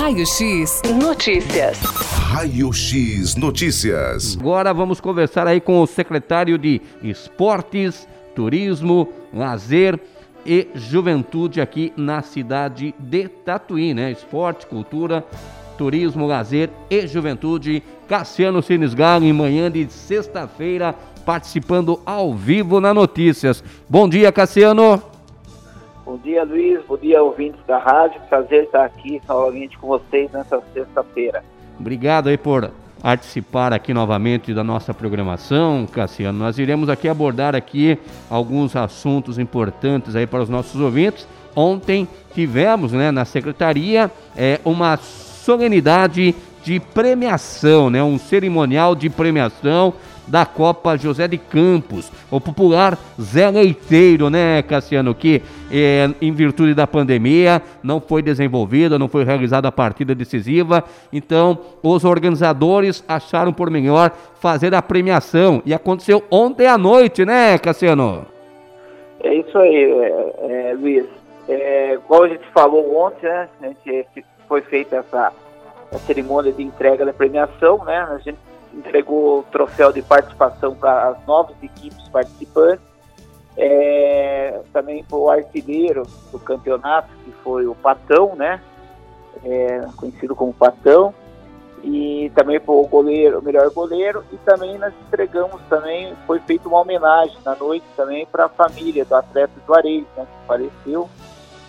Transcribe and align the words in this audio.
Raio 0.00 0.24
X 0.24 0.80
Notícias. 0.98 1.78
Raio 1.82 2.72
X 2.72 3.36
Notícias. 3.36 4.34
Agora 4.40 4.72
vamos 4.72 4.98
conversar 4.98 5.46
aí 5.46 5.60
com 5.60 5.78
o 5.82 5.86
secretário 5.86 6.56
de 6.56 6.80
Esportes, 7.02 8.08
Turismo, 8.34 9.12
Lazer 9.30 10.00
e 10.46 10.68
Juventude 10.74 11.60
aqui 11.60 11.92
na 11.98 12.22
cidade 12.22 12.94
de 12.98 13.28
Tatuí, 13.28 13.92
né? 13.92 14.10
Esporte, 14.10 14.64
cultura, 14.64 15.22
turismo, 15.76 16.26
lazer 16.26 16.70
e 16.88 17.06
juventude. 17.06 17.82
Cassiano 18.08 18.62
Sinisgalo 18.62 19.26
em 19.26 19.34
manhã 19.34 19.70
de 19.70 19.86
sexta-feira, 19.92 20.94
participando 21.26 22.00
ao 22.06 22.34
vivo 22.34 22.80
na 22.80 22.94
Notícias. 22.94 23.62
Bom 23.86 24.08
dia, 24.08 24.32
Cassiano. 24.32 25.09
Bom 26.10 26.18
dia, 26.18 26.42
Luiz. 26.42 26.80
Bom 26.88 26.96
dia, 26.96 27.22
ouvintes 27.22 27.60
da 27.68 27.78
rádio. 27.78 28.20
Prazer 28.28 28.64
estar 28.64 28.84
aqui 28.84 29.22
novamente 29.28 29.78
com 29.78 29.86
vocês 29.86 30.28
nessa 30.32 30.60
sexta-feira. 30.74 31.44
Obrigado 31.78 32.28
aí 32.28 32.36
por 32.36 32.68
participar 33.00 33.72
aqui 33.72 33.94
novamente 33.94 34.52
da 34.52 34.64
nossa 34.64 34.92
programação, 34.92 35.86
Cassiano. 35.86 36.36
Nós 36.36 36.58
iremos 36.58 36.88
aqui 36.88 37.08
abordar 37.08 37.54
aqui 37.54 37.96
alguns 38.28 38.74
assuntos 38.74 39.38
importantes 39.38 40.16
aí 40.16 40.26
para 40.26 40.42
os 40.42 40.48
nossos 40.48 40.80
ouvintes. 40.80 41.28
Ontem 41.54 42.08
tivemos, 42.34 42.90
né, 42.90 43.12
na 43.12 43.24
secretaria, 43.24 44.10
é, 44.36 44.58
uma 44.64 44.96
solenidade 44.96 46.34
de 46.64 46.80
premiação, 46.80 47.88
né, 47.88 48.02
um 48.02 48.18
cerimonial 48.18 48.96
de 48.96 49.08
premiação 49.08 49.94
da 50.30 50.46
Copa 50.46 50.96
José 50.96 51.26
de 51.26 51.36
Campos, 51.36 52.10
o 52.30 52.40
popular 52.40 52.96
Zé 53.20 53.50
Leiteiro, 53.50 54.30
né, 54.30 54.62
Cassiano, 54.62 55.12
que 55.12 55.42
é, 55.72 56.08
em 56.22 56.32
virtude 56.32 56.72
da 56.72 56.86
pandemia 56.86 57.60
não 57.82 58.00
foi 58.00 58.22
desenvolvida, 58.22 58.96
não 58.96 59.08
foi 59.08 59.24
realizada 59.24 59.66
a 59.66 59.72
partida 59.72 60.14
decisiva, 60.14 60.84
então 61.12 61.58
os 61.82 62.04
organizadores 62.04 63.04
acharam 63.08 63.52
por 63.52 63.70
melhor 63.70 64.12
fazer 64.38 64.72
a 64.72 64.80
premiação 64.80 65.60
e 65.66 65.74
aconteceu 65.74 66.22
ontem 66.30 66.66
à 66.66 66.78
noite, 66.78 67.24
né, 67.24 67.58
Cassiano? 67.58 68.24
É 69.24 69.34
isso 69.34 69.58
aí, 69.58 69.74
é, 69.74 70.70
é, 70.70 70.74
Luiz. 70.74 71.06
É, 71.48 71.94
igual 71.94 72.22
a 72.22 72.28
gente 72.28 72.46
falou 72.54 72.96
ontem, 72.96 73.26
né, 73.60 73.74
gente 73.84 74.24
foi 74.46 74.60
feita 74.62 74.96
essa 74.96 75.32
cerimônia 76.06 76.52
de 76.52 76.62
entrega 76.62 77.04
da 77.04 77.12
premiação, 77.12 77.84
né, 77.84 78.06
a 78.08 78.18
gente 78.18 78.38
entregou 78.74 79.40
o 79.40 79.42
troféu 79.44 79.92
de 79.92 80.02
participação 80.02 80.74
para 80.74 81.08
as 81.08 81.26
novas 81.26 81.56
equipes 81.62 82.08
participantes. 82.08 82.84
É, 83.56 84.60
também 84.72 85.04
o 85.10 85.28
artilheiro 85.28 86.04
do 86.30 86.38
campeonato, 86.38 87.08
que 87.24 87.32
foi 87.42 87.66
o 87.66 87.74
Patão, 87.74 88.34
né? 88.36 88.60
É, 89.44 89.80
conhecido 89.96 90.34
como 90.34 90.52
Patão. 90.52 91.14
E 91.82 92.30
também 92.34 92.60
para 92.60 92.74
o 92.74 92.86
goleiro, 92.86 93.38
o 93.38 93.42
melhor 93.42 93.70
goleiro. 93.70 94.24
E 94.32 94.36
também 94.38 94.78
nós 94.78 94.92
entregamos 95.06 95.60
também, 95.68 96.14
foi 96.26 96.38
feita 96.40 96.68
uma 96.68 96.80
homenagem 96.80 97.36
na 97.44 97.54
noite 97.54 97.84
também 97.96 98.26
para 98.26 98.46
a 98.46 98.48
família 98.48 99.04
do 99.04 99.14
atleta 99.14 99.52
Juarez, 99.66 100.04
né? 100.16 100.26
Que 100.26 100.46
faleceu, 100.46 101.08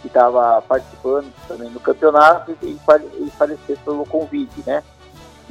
que 0.01 0.07
estava 0.07 0.61
participando 0.61 1.31
também 1.47 1.69
do 1.69 1.79
campeonato 1.79 2.55
e, 2.61 2.77
e 3.19 3.31
faleceu 3.31 3.77
pelo 3.83 4.05
convite, 4.05 4.63
né? 4.65 4.83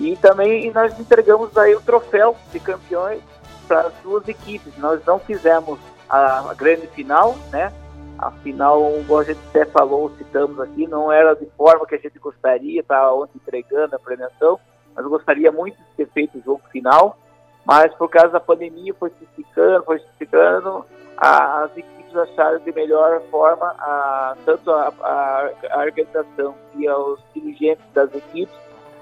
E 0.00 0.16
também 0.16 0.72
nós 0.72 0.98
entregamos 0.98 1.54
aí 1.58 1.74
o 1.74 1.82
troféu 1.82 2.34
de 2.50 2.58
campeões 2.58 3.20
para 3.68 3.82
as 3.82 3.92
duas 4.02 4.26
equipes. 4.26 4.74
Nós 4.78 5.04
não 5.04 5.18
fizemos 5.18 5.78
a, 6.08 6.50
a 6.50 6.54
grande 6.54 6.86
final, 6.86 7.36
né? 7.52 7.70
A 8.18 8.30
final, 8.30 8.80
como 9.06 9.18
a 9.18 9.24
gente 9.24 9.40
até 9.50 9.66
falou, 9.66 10.10
citamos 10.16 10.58
aqui, 10.58 10.86
não 10.86 11.12
era 11.12 11.34
de 11.34 11.44
forma 11.56 11.86
que 11.86 11.94
a 11.94 11.98
gente 11.98 12.18
gostaria, 12.18 12.80
estava 12.80 13.12
ontem 13.12 13.32
entregando 13.36 13.94
a 13.94 13.98
premiação, 13.98 14.58
mas 14.94 15.04
eu 15.04 15.10
gostaria 15.10 15.52
muito 15.52 15.76
de 15.76 15.84
ter 15.96 16.08
feito 16.08 16.38
o 16.38 16.42
jogo 16.42 16.62
final, 16.70 17.18
mas 17.64 17.94
por 17.94 18.08
causa 18.08 18.30
da 18.30 18.40
pandemia 18.40 18.94
foi 18.94 19.10
se 19.10 19.24
esticando, 19.24 19.84
foi 19.84 19.98
se 19.98 20.06
esticando, 20.12 20.84
as 21.16 21.70
equipes 21.76 22.16
acharam 22.16 22.58
de 22.58 22.72
melhor 22.72 23.22
forma, 23.30 23.66
a, 23.78 24.34
tanto 24.44 24.70
a, 24.70 24.92
a, 25.00 25.50
a 25.70 25.78
organização 25.78 26.54
e 26.74 26.90
os 26.90 27.20
dirigentes 27.34 27.84
das 27.94 28.14
equipes, 28.14 28.54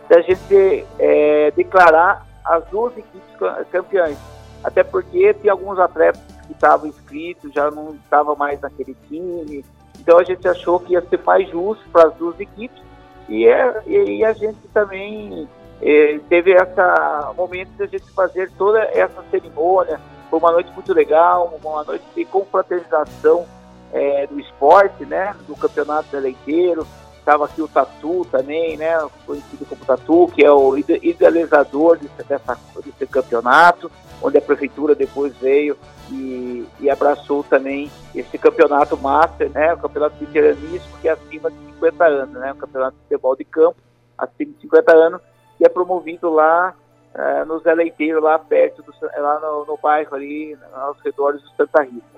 da 0.08 0.20
gente 0.22 0.86
é, 0.98 1.52
declarar 1.54 2.26
as 2.44 2.64
duas 2.66 2.96
equipes 2.96 3.28
campeãs. 3.70 4.16
Até 4.64 4.82
porque 4.82 5.34
tem 5.34 5.50
alguns 5.50 5.78
atletas 5.78 6.20
que 6.46 6.52
estavam 6.52 6.88
inscritos, 6.88 7.52
já 7.52 7.70
não 7.70 7.94
estavam 7.94 8.34
mais 8.34 8.60
naquele 8.60 8.96
time. 9.06 9.64
Então 10.00 10.18
a 10.18 10.24
gente 10.24 10.48
achou 10.48 10.80
que 10.80 10.94
ia 10.94 11.02
ser 11.02 11.20
mais 11.24 11.48
justo 11.50 11.84
para 11.90 12.08
as 12.08 12.14
duas 12.14 12.40
equipes. 12.40 12.82
E, 13.28 13.46
é, 13.46 13.82
e 13.86 14.24
a 14.24 14.32
gente 14.32 14.58
também 14.72 15.46
é, 15.82 16.18
teve 16.28 16.52
esse 16.52 17.34
momento 17.36 17.70
de 17.76 17.82
a 17.82 17.86
gente 17.86 18.10
fazer 18.12 18.50
toda 18.56 18.80
essa 18.80 19.22
cerimônia. 19.30 20.00
Foi 20.30 20.38
uma 20.38 20.52
noite 20.52 20.72
muito 20.72 20.92
legal, 20.94 21.58
uma 21.62 21.84
noite 21.84 22.04
de 22.14 22.24
confraternização 22.24 23.46
é, 23.92 24.26
do 24.26 24.40
esporte, 24.40 25.04
né? 25.04 25.34
Do 25.46 25.54
campeonato 25.54 26.16
leiteiro 26.16 26.86
estava 27.28 27.44
aqui 27.44 27.60
o 27.60 27.68
Tatu 27.68 28.26
também, 28.30 28.78
né, 28.78 28.96
conhecido 29.26 29.66
como 29.66 29.84
Tatu, 29.84 30.28
que 30.34 30.42
é 30.42 30.50
o 30.50 30.78
idealizador 30.78 31.98
desse, 31.98 32.26
dessa, 32.26 32.58
desse 32.82 33.06
campeonato, 33.06 33.90
onde 34.22 34.38
a 34.38 34.40
prefeitura 34.40 34.94
depois 34.94 35.36
veio 35.36 35.76
e, 36.10 36.66
e, 36.80 36.88
abraçou 36.88 37.44
também 37.44 37.90
esse 38.14 38.38
campeonato 38.38 38.96
master, 38.96 39.50
né, 39.50 39.74
o 39.74 39.78
campeonato 39.78 40.16
de 40.16 40.24
veteranismo, 40.24 40.88
que 41.02 41.08
é 41.08 41.12
acima 41.12 41.50
de 41.50 41.58
50 41.74 42.06
anos, 42.06 42.34
né, 42.34 42.52
o 42.52 42.56
campeonato 42.56 42.96
de 42.96 43.02
futebol 43.02 43.36
de 43.36 43.44
campo, 43.44 43.76
acima 44.16 44.52
de 44.52 44.60
50 44.62 44.96
anos, 44.96 45.20
que 45.58 45.66
é 45.66 45.68
promovido 45.68 46.30
lá 46.30 46.74
é, 47.14 47.44
nos 47.44 47.64
eleiteiros, 47.66 48.22
lá 48.22 48.38
perto, 48.38 48.82
do, 48.82 48.92
lá 49.02 49.38
no, 49.40 49.66
no 49.66 49.76
bairro 49.76 50.14
ali, 50.14 50.56
aos 50.72 50.98
redores 51.02 51.42
do 51.42 51.50
Santa 51.50 51.82
Rita. 51.82 52.17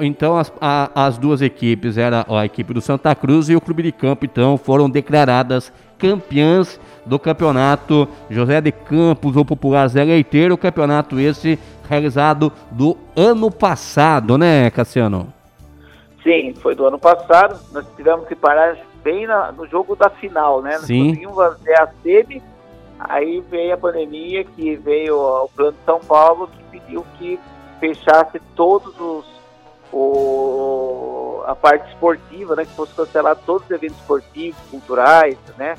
Então 0.00 0.38
as, 0.38 0.50
a, 0.60 0.90
as 0.94 1.18
duas 1.18 1.42
equipes, 1.42 1.98
era 1.98 2.24
a 2.28 2.46
equipe 2.46 2.72
do 2.72 2.80
Santa 2.80 3.14
Cruz 3.14 3.50
e 3.50 3.56
o 3.56 3.60
Clube 3.60 3.82
de 3.82 3.92
Campo, 3.92 4.24
então 4.24 4.56
foram 4.56 4.88
declaradas 4.88 5.70
campeãs 5.98 6.80
do 7.04 7.18
campeonato 7.18 8.08
José 8.30 8.60
de 8.60 8.72
Campos, 8.72 9.36
ou 9.36 9.44
popular 9.44 9.86
Zé 9.88 10.02
Leiteiro, 10.02 10.54
o 10.54 10.58
campeonato 10.58 11.20
esse 11.20 11.58
realizado 11.88 12.52
do 12.70 12.96
ano 13.14 13.50
passado, 13.50 14.38
né, 14.38 14.70
Cassiano? 14.70 15.32
Sim, 16.22 16.54
foi 16.54 16.74
do 16.74 16.86
ano 16.86 16.98
passado. 16.98 17.58
Nós 17.72 17.86
tivemos 17.96 18.26
que 18.26 18.34
parar 18.34 18.76
bem 19.04 19.26
na, 19.26 19.52
no 19.52 19.66
jogo 19.68 19.94
da 19.94 20.10
final, 20.10 20.60
né? 20.60 20.72
Nós 20.72 20.86
Sim. 20.86 21.10
conseguimos 21.10 21.36
fazer 21.36 21.74
a 21.74 21.88
semi, 22.02 22.42
aí 22.98 23.40
veio 23.48 23.74
a 23.74 23.76
pandemia, 23.76 24.42
que 24.42 24.74
veio 24.76 25.16
o 25.16 25.48
plano 25.54 25.72
de 25.72 25.84
São 25.84 26.00
Paulo, 26.00 26.48
que 26.48 26.80
pediu 26.80 27.06
que 27.18 27.38
fechasse 27.78 28.40
todos 28.56 28.98
os 28.98 29.35
o, 29.92 31.42
a 31.46 31.54
parte 31.54 31.88
esportiva, 31.90 32.56
né, 32.56 32.64
que 32.64 32.74
fosse 32.74 32.94
cancelar 32.94 33.36
todos 33.36 33.64
os 33.64 33.70
eventos 33.70 33.98
esportivos, 33.98 34.60
culturais, 34.70 35.38
né, 35.56 35.76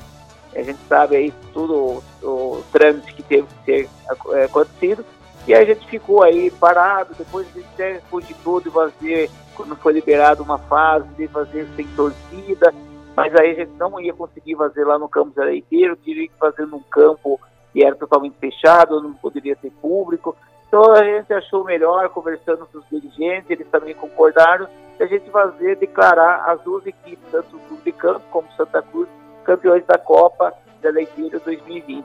a 0.54 0.62
gente 0.62 0.78
sabe 0.88 1.16
aí 1.16 1.32
tudo 1.52 2.02
o, 2.22 2.26
o 2.26 2.64
trâmite 2.72 3.12
que 3.14 3.22
teve 3.22 3.46
que 3.46 3.64
ser 3.64 3.90
é, 4.32 4.44
acontecido, 4.44 5.04
e 5.46 5.54
a 5.54 5.64
gente 5.64 5.86
ficou 5.86 6.22
aí 6.22 6.50
parado, 6.50 7.14
depois 7.16 7.46
a 7.48 7.52
gente 7.52 7.68
até 7.74 8.00
cogitou 8.10 8.60
de 8.60 8.70
fazer, 8.70 9.30
quando 9.54 9.76
foi 9.76 9.92
liberado 9.92 10.42
uma 10.42 10.58
fase, 10.58 11.08
de 11.16 11.28
fazer 11.28 11.66
sem 11.76 11.86
torcida, 11.88 12.74
mas 13.16 13.34
aí 13.34 13.52
a 13.52 13.54
gente 13.54 13.72
não 13.78 13.98
ia 14.00 14.12
conseguir 14.12 14.56
fazer 14.56 14.84
lá 14.84 14.98
no 14.98 15.08
campo 15.08 15.32
inteiro, 15.52 15.96
teria 15.96 16.28
que 16.28 16.34
fazer 16.38 16.66
num 16.66 16.80
campo 16.80 17.40
que 17.72 17.84
era 17.84 17.96
totalmente 17.96 18.36
fechado, 18.38 19.02
não 19.02 19.12
poderia 19.14 19.56
ter 19.56 19.70
público, 19.70 20.36
então 20.68 20.92
a 20.92 21.02
gente 21.02 21.32
achou 21.32 21.64
melhor, 21.64 22.08
conversando 22.10 22.66
com 22.66 22.78
os 22.78 22.88
dirigentes, 22.90 23.50
eles 23.50 23.66
também 23.68 23.94
concordaram, 23.94 24.68
a 25.00 25.06
gente 25.06 25.30
fazer, 25.30 25.76
declarar 25.76 26.44
as 26.50 26.60
duas 26.62 26.84
equipes, 26.86 27.24
tanto 27.30 27.56
o 27.56 27.60
Clube 27.60 27.82
de 27.84 27.92
Campo 27.92 28.22
como 28.30 28.50
Santa 28.52 28.82
Cruz, 28.82 29.08
campeões 29.44 29.84
da 29.86 29.96
Copa 29.96 30.52
da 30.82 30.90
Leitura 30.90 31.38
2020. 31.38 32.04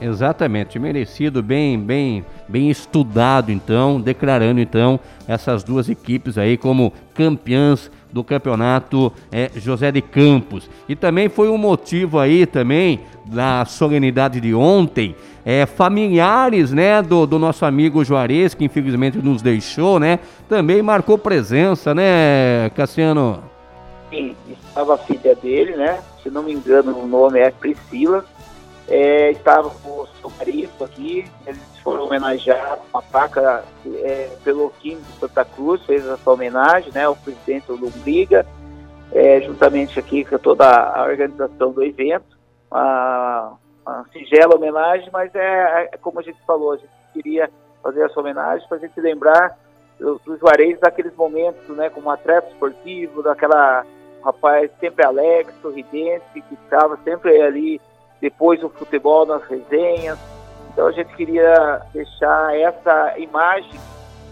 Exatamente, 0.00 0.78
merecido, 0.78 1.42
bem, 1.42 1.78
bem, 1.78 2.24
bem 2.48 2.68
estudado 2.68 3.52
então, 3.52 4.00
declarando 4.00 4.60
então 4.60 4.98
essas 5.26 5.62
duas 5.62 5.88
equipes 5.88 6.36
aí 6.36 6.56
como 6.56 6.92
campeãs 7.14 7.90
do 8.12 8.22
campeonato 8.24 9.12
é, 9.30 9.50
José 9.56 9.92
de 9.92 10.02
Campos. 10.02 10.68
E 10.88 10.96
também 10.96 11.28
foi 11.28 11.48
um 11.48 11.56
motivo 11.56 12.18
aí 12.18 12.44
também 12.44 13.00
da 13.24 13.64
solenidade 13.64 14.40
de 14.40 14.54
ontem, 14.54 15.14
é, 15.44 15.64
familiares 15.66 16.72
né, 16.72 17.00
do, 17.00 17.26
do 17.26 17.38
nosso 17.38 17.64
amigo 17.64 18.04
Juarez, 18.04 18.54
que 18.54 18.64
infelizmente 18.64 19.18
nos 19.18 19.42
deixou, 19.42 19.98
né? 19.98 20.18
Também 20.48 20.82
marcou 20.82 21.18
presença, 21.18 21.94
né, 21.94 22.70
Cassiano? 22.74 23.42
Sim, 24.10 24.34
estava 24.48 24.94
a 24.94 24.98
filha 24.98 25.34
dele, 25.34 25.76
né? 25.76 25.98
Se 26.22 26.30
não 26.30 26.42
me 26.42 26.52
engano, 26.52 26.96
o 26.98 27.06
nome 27.06 27.38
é 27.38 27.50
Priscila. 27.50 28.24
É, 28.86 29.30
estava 29.30 29.70
com 29.70 30.02
o 30.02 30.06
seu 30.20 30.30
marido 30.38 30.84
aqui, 30.84 31.24
eles 31.46 31.78
foram 31.82 32.04
homenageados 32.04 32.84
com 32.92 32.98
a 32.98 33.62
é, 33.86 34.36
pelo 34.44 34.70
Kim 34.80 34.96
de 34.96 35.18
Santa 35.18 35.44
Cruz, 35.44 35.82
fez 35.84 36.06
essa 36.06 36.30
homenagem, 36.30 36.92
né? 36.92 37.08
O 37.08 37.16
presidente 37.16 37.70
Lombriga. 37.70 38.46
é, 39.12 39.40
juntamente 39.40 39.98
aqui 39.98 40.24
com 40.24 40.36
toda 40.38 40.66
a 40.66 41.04
organização 41.04 41.72
do 41.72 41.82
evento, 41.82 42.36
uma, 42.70 43.56
uma 43.86 44.04
singela 44.12 44.56
homenagem, 44.56 45.08
mas 45.12 45.34
é, 45.34 45.88
é, 45.92 45.96
como 45.98 46.18
a 46.18 46.22
gente 46.22 46.38
falou, 46.46 46.72
a 46.72 46.76
gente 46.76 46.90
queria 47.12 47.48
fazer 47.82 48.02
essa 48.02 48.18
homenagem 48.18 48.66
para 48.68 48.78
a 48.78 48.80
gente 48.80 49.00
lembrar 49.00 49.58
dos 49.98 50.20
Juarez 50.40 50.78
daqueles 50.80 51.14
momentos, 51.14 51.68
né, 51.76 51.88
como 51.88 52.10
atleta 52.10 52.48
esportivo, 52.48 53.22
daquela 53.22 53.86
rapaz 54.24 54.70
sempre 54.80 55.04
alegre, 55.04 55.54
sorridente, 55.62 56.24
que 56.32 56.54
estava 56.54 56.98
sempre 57.04 57.40
ali 57.40 57.80
depois 58.24 58.58
do 58.58 58.70
futebol 58.70 59.26
nas 59.26 59.44
resenhas. 59.44 60.18
Então 60.72 60.86
a 60.86 60.92
gente 60.92 61.14
queria 61.14 61.82
deixar 61.92 62.58
essa 62.58 63.18
imagem 63.18 63.78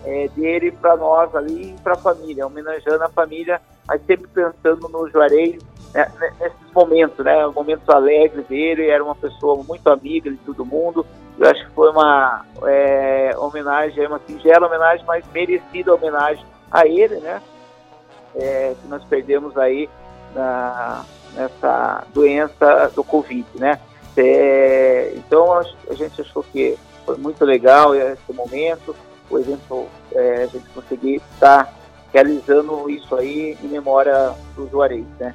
é, 0.06 0.28
dele 0.28 0.72
para 0.72 0.96
nós 0.96 1.36
ali 1.36 1.74
e 1.74 1.80
para 1.82 1.92
a 1.92 1.98
família, 1.98 2.46
homenageando 2.46 3.04
a 3.04 3.10
família, 3.10 3.60
mas 3.86 4.00
sempre 4.06 4.26
pensando 4.28 4.88
no 4.88 5.06
Juarez 5.10 5.62
né, 5.92 6.10
nesses 6.40 6.72
momentos, 6.74 7.22
né, 7.22 7.46
momentos 7.48 7.86
alegres 7.90 8.46
dele, 8.46 8.88
era 8.88 9.04
uma 9.04 9.14
pessoa 9.14 9.62
muito 9.62 9.86
amiga 9.90 10.30
de 10.30 10.38
todo 10.38 10.64
mundo. 10.64 11.04
Eu 11.38 11.50
acho 11.50 11.62
que 11.66 11.72
foi 11.72 11.90
uma 11.90 12.46
é, 12.62 13.32
homenagem, 13.36 14.06
uma 14.06 14.20
singela 14.26 14.68
homenagem, 14.68 15.04
mas 15.06 15.22
merecida 15.34 15.94
homenagem 15.94 16.46
a 16.70 16.86
ele, 16.86 17.16
né? 17.16 17.42
É, 18.34 18.74
que 18.80 18.88
nós 18.88 19.04
perdemos 19.04 19.54
aí 19.58 19.86
na, 20.34 21.04
nessa 21.34 22.04
doença 22.12 22.90
do 22.94 23.02
Covid, 23.02 23.46
né? 23.54 23.78
É, 24.16 25.12
então 25.16 25.52
a 25.54 25.94
gente 25.94 26.20
achou 26.20 26.42
que 26.42 26.76
foi 27.04 27.16
muito 27.16 27.44
legal 27.44 27.94
esse 27.94 28.32
momento, 28.32 28.94
o 29.30 29.38
evento, 29.38 29.86
é, 30.14 30.42
a 30.42 30.46
gente 30.46 30.68
conseguir 30.70 31.22
estar 31.32 31.72
realizando 32.12 32.90
isso 32.90 33.14
aí 33.14 33.56
em 33.62 33.68
memória 33.68 34.34
do 34.54 34.68
Juarez, 34.68 35.06
né? 35.18 35.34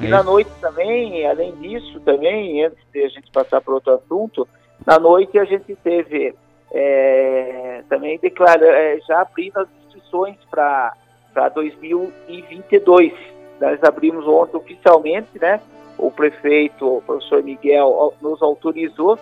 E 0.00 0.06
é. 0.06 0.08
na 0.08 0.22
noite 0.22 0.50
também, 0.60 1.26
além 1.26 1.54
disso 1.56 2.00
também, 2.00 2.64
antes 2.64 2.78
de 2.92 3.04
a 3.04 3.08
gente 3.08 3.30
passar 3.30 3.60
para 3.60 3.74
outro 3.74 3.94
assunto, 3.94 4.48
na 4.86 4.98
noite 4.98 5.38
a 5.38 5.44
gente 5.44 5.76
teve 5.76 6.34
é, 6.72 7.82
também 7.88 8.18
declara, 8.18 8.66
é, 8.66 8.98
já 9.06 9.20
abrindo 9.20 9.58
as 9.58 9.68
inscrições 9.86 10.36
para 10.50 11.48
2022. 11.54 13.12
Nós 13.60 13.82
abrimos 13.82 14.26
ontem 14.26 14.56
oficialmente, 14.56 15.38
né? 15.40 15.60
O 15.96 16.10
prefeito, 16.10 16.98
o 16.98 17.02
professor 17.02 17.42
Miguel, 17.42 18.14
nos 18.20 18.42
autorizou 18.42 19.18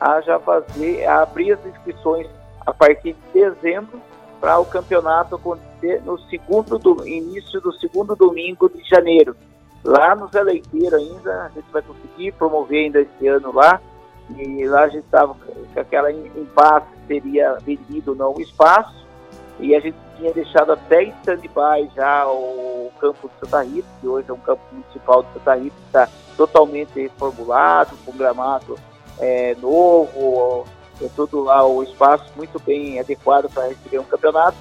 a 0.00 0.20
já 0.20 0.38
fazer, 0.38 1.04
a 1.06 1.22
abrir 1.22 1.52
as 1.52 1.64
inscrições 1.64 2.26
a 2.66 2.72
partir 2.72 3.14
de 3.14 3.40
dezembro 3.40 4.00
para 4.40 4.58
o 4.58 4.64
campeonato 4.64 5.36
acontecer 5.36 6.02
no 6.04 6.18
segundo 6.18 6.78
do, 6.78 7.06
início 7.06 7.60
do 7.60 7.72
segundo 7.72 8.14
domingo 8.14 8.68
de 8.68 8.82
janeiro. 8.88 9.36
Lá 9.84 10.16
no 10.16 10.28
Zé 10.28 10.42
Leiteiro 10.42 10.96
ainda, 10.96 11.44
a 11.44 11.48
gente 11.48 11.70
vai 11.72 11.80
conseguir 11.80 12.32
promover 12.32 12.86
ainda 12.86 13.00
esse 13.00 13.28
ano 13.28 13.52
lá. 13.52 13.80
E 14.36 14.66
lá 14.66 14.82
a 14.82 14.88
gente 14.88 15.04
estava 15.04 15.34
com 15.34 15.80
aquela 15.80 16.10
impasse 16.10 16.88
seria 17.06 17.54
vendido 17.64 18.10
ou 18.10 18.16
não 18.16 18.34
o 18.34 18.40
espaço. 18.40 19.05
E 19.58 19.74
a 19.74 19.80
gente 19.80 19.96
tinha 20.16 20.32
deixado 20.32 20.72
até 20.72 21.04
em 21.04 21.14
stand-by 21.20 21.90
já 21.94 22.26
o 22.28 22.90
campo 23.00 23.28
de 23.28 23.40
Santa 23.40 23.62
Rita, 23.62 23.88
que 24.00 24.06
hoje 24.06 24.30
é 24.30 24.32
um 24.32 24.38
campo 24.38 24.62
municipal 24.70 25.22
de 25.22 25.32
Santa 25.32 25.54
Rita, 25.54 25.76
que 25.76 25.86
está 25.86 26.08
totalmente 26.36 27.00
reformulado, 27.00 27.96
com 28.04 28.12
gramado 28.12 28.78
é, 29.18 29.54
novo, 29.60 30.66
é 31.00 31.08
todo 31.14 31.42
lá 31.42 31.66
o 31.66 31.82
espaço 31.82 32.32
muito 32.36 32.58
bem 32.60 32.98
adequado 32.98 33.50
para 33.52 33.68
receber 33.68 33.98
um 33.98 34.04
campeonato. 34.04 34.56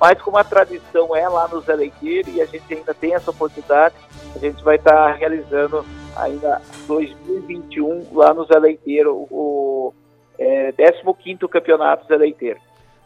Mas 0.00 0.20
como 0.22 0.38
a 0.38 0.44
tradição 0.44 1.14
é 1.14 1.28
lá 1.28 1.46
no 1.46 1.60
Zé 1.60 1.74
Leiteiro 1.74 2.30
e 2.30 2.40
a 2.40 2.46
gente 2.46 2.72
ainda 2.72 2.94
tem 2.94 3.14
essa 3.14 3.30
oportunidade, 3.30 3.94
a 4.34 4.38
gente 4.38 4.64
vai 4.64 4.76
estar 4.76 4.94
tá 4.94 5.12
realizando 5.12 5.84
ainda 6.16 6.62
2021 6.86 8.06
lá 8.12 8.32
no 8.32 8.44
Zé 8.46 8.58
Leiteiro, 8.58 9.14
o 9.30 9.92
é, 10.38 10.72
15º 10.72 11.46
Campeonato 11.48 12.06
Zé 12.06 12.16
Leiteiro. 12.16 12.58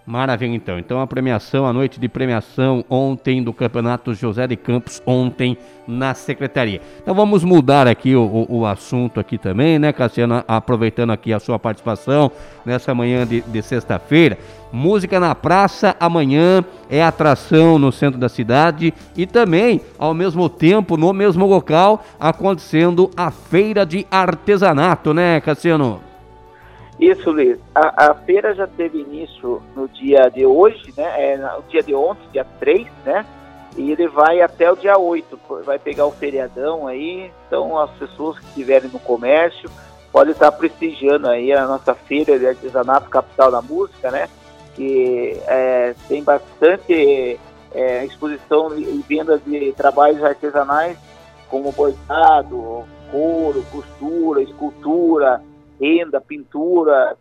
Maravilha, 0.07 0.55
então. 0.55 0.79
Então 0.79 1.01
a 1.01 1.07
premiação, 1.07 1.65
a 1.65 1.73
noite 1.73 1.99
de 1.99 2.09
premiação 2.11 2.85
ontem 2.91 3.43
do 3.43 3.55
Campeonato 3.55 4.13
José 4.13 4.47
de 4.47 4.55
Campos, 4.55 5.03
ontem 5.07 5.57
na 5.89 6.13
Secretaria. 6.13 6.83
Então 7.03 7.15
vamos 7.15 7.43
mudar 7.43 7.87
aqui 7.87 8.15
o, 8.15 8.23
o, 8.23 8.59
o 8.59 8.67
assunto 8.67 9.19
aqui 9.19 9.39
também, 9.39 9.79
né, 9.79 9.95
Cassiano? 9.95 10.45
Aproveitando 10.47 11.11
aqui 11.11 11.33
a 11.33 11.41
sua 11.41 11.59
participação 11.59 12.31
nessa 12.67 12.95
manhã 12.95 13.27
de, 13.27 13.41
de 13.41 13.63
sexta-feira. 13.63 14.37
Música 14.71 15.19
na 15.19 15.35
praça 15.35 15.97
amanhã 15.99 16.63
é 16.91 17.03
atração 17.03 17.79
no 17.79 17.91
centro 17.91 18.21
da 18.21 18.29
cidade 18.29 18.93
e 19.17 19.25
também, 19.25 19.81
ao 19.99 20.13
mesmo 20.13 20.51
tempo, 20.51 20.99
no 20.99 21.15
mesmo 21.15 21.47
local, 21.47 22.05
acontecendo 22.21 23.11
a 23.17 23.31
feira 23.31 23.87
de 23.87 24.07
artesanato, 24.11 25.15
né, 25.15 25.41
Cassiano? 25.41 26.14
Isso, 26.99 27.31
Luiz. 27.31 27.59
A, 27.75 28.11
a, 28.11 28.15
feira 28.15 28.55
já 28.55 28.67
teve 28.67 29.01
início 29.01 29.63
no 29.75 29.89
dia 29.89 30.29
de 30.29 30.47
hoje, 30.47 30.93
né? 30.97 31.33
É, 31.33 31.37
no 31.37 31.63
dia 31.69 31.83
de 31.83 31.95
ontem, 31.95 32.23
dia 32.33 32.47
3, 32.61 32.87
né? 33.05 33.27
E 33.77 33.91
ele 33.91 34.07
vai 34.07 34.41
até 34.41 34.71
o 34.71 34.77
dia 34.77 34.97
8, 34.97 35.39
vai 35.65 35.79
pegar 35.79 36.07
o 36.07 36.13
feriadão 36.13 36.87
aí. 36.87 37.31
Então, 37.47 37.77
as 37.79 37.91
pessoas 37.93 38.39
que 38.39 38.47
estiverem 38.47 38.89
no 38.91 39.01
comércio 39.01 39.69
podem 40.13 40.33
estar 40.33 40.53
prestigiando 40.53 41.29
aí 41.29 41.53
a 41.53 41.67
nossa 41.67 41.93
feira 41.93 42.39
de 42.39 42.47
artesanato 42.47 43.11
capital 43.11 43.51
da 43.51 43.61
música, 43.61 44.13
né? 44.13 44.29
Que 44.77 45.37
é, 45.49 45.95
tem 46.07 46.23
bastante 46.23 47.41
é, 47.73 48.05
exposição 48.05 48.79
e 48.79 49.05
venda 49.09 49.37
de 49.45 49.73
trabalhos 49.73 50.23
artesanais, 50.23 50.97
como 51.49 51.73
bordado, 51.73 52.85
couro, 53.11 53.65
costura, 53.73 54.41
escultura, 54.43 55.43
renda, 55.81 56.21
pintura, 56.21 57.17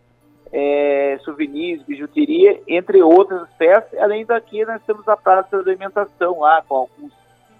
é, 0.51 1.17
souvenirs, 1.23 1.81
bijuteria, 1.83 2.61
entre 2.67 3.01
outras 3.01 3.49
peças. 3.57 3.99
Além 3.99 4.25
daqui, 4.25 4.63
nós 4.65 4.81
temos 4.85 5.07
a 5.07 5.17
praça 5.17 5.63
de 5.63 5.69
alimentação 5.69 6.39
lá, 6.39 6.61
com 6.67 6.75
alguns 6.75 7.11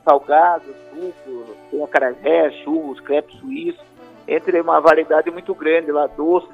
salgados, 0.06 0.76
suco, 0.90 1.56
tem 1.72 1.84
acarajé, 1.84 2.52
churros, 2.64 3.00
crepe 3.00 3.36
suíço, 3.38 3.84
entre 4.28 4.60
uma 4.62 4.80
variedade 4.80 5.32
muito 5.32 5.56
grande 5.56 5.92
lá, 5.92 6.08
doces 6.08 6.50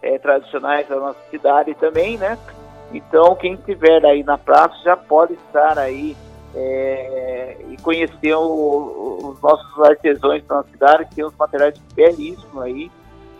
é, 0.00 0.18
tradicionais 0.18 0.88
da 0.88 0.96
nossa 0.96 1.18
cidade 1.30 1.74
também, 1.74 2.16
né? 2.16 2.38
Então, 2.92 3.34
quem 3.34 3.54
estiver 3.54 4.04
aí 4.04 4.22
na 4.22 4.38
praça 4.38 4.74
já 4.84 4.96
pode 4.96 5.34
estar 5.34 5.78
aí 5.78 6.16
é, 6.54 7.56
e 7.70 7.76
conhecer 7.82 8.34
o, 8.34 9.18
os 9.22 9.40
nossos 9.40 9.78
artesãos 9.82 10.42
da 10.44 10.56
nossa 10.56 10.68
cidade, 10.70 11.04
que 11.06 11.14
tem 11.14 11.24
uns 11.24 11.36
materiais 11.36 11.78
belíssimos 11.94 12.62
aí, 12.62 12.90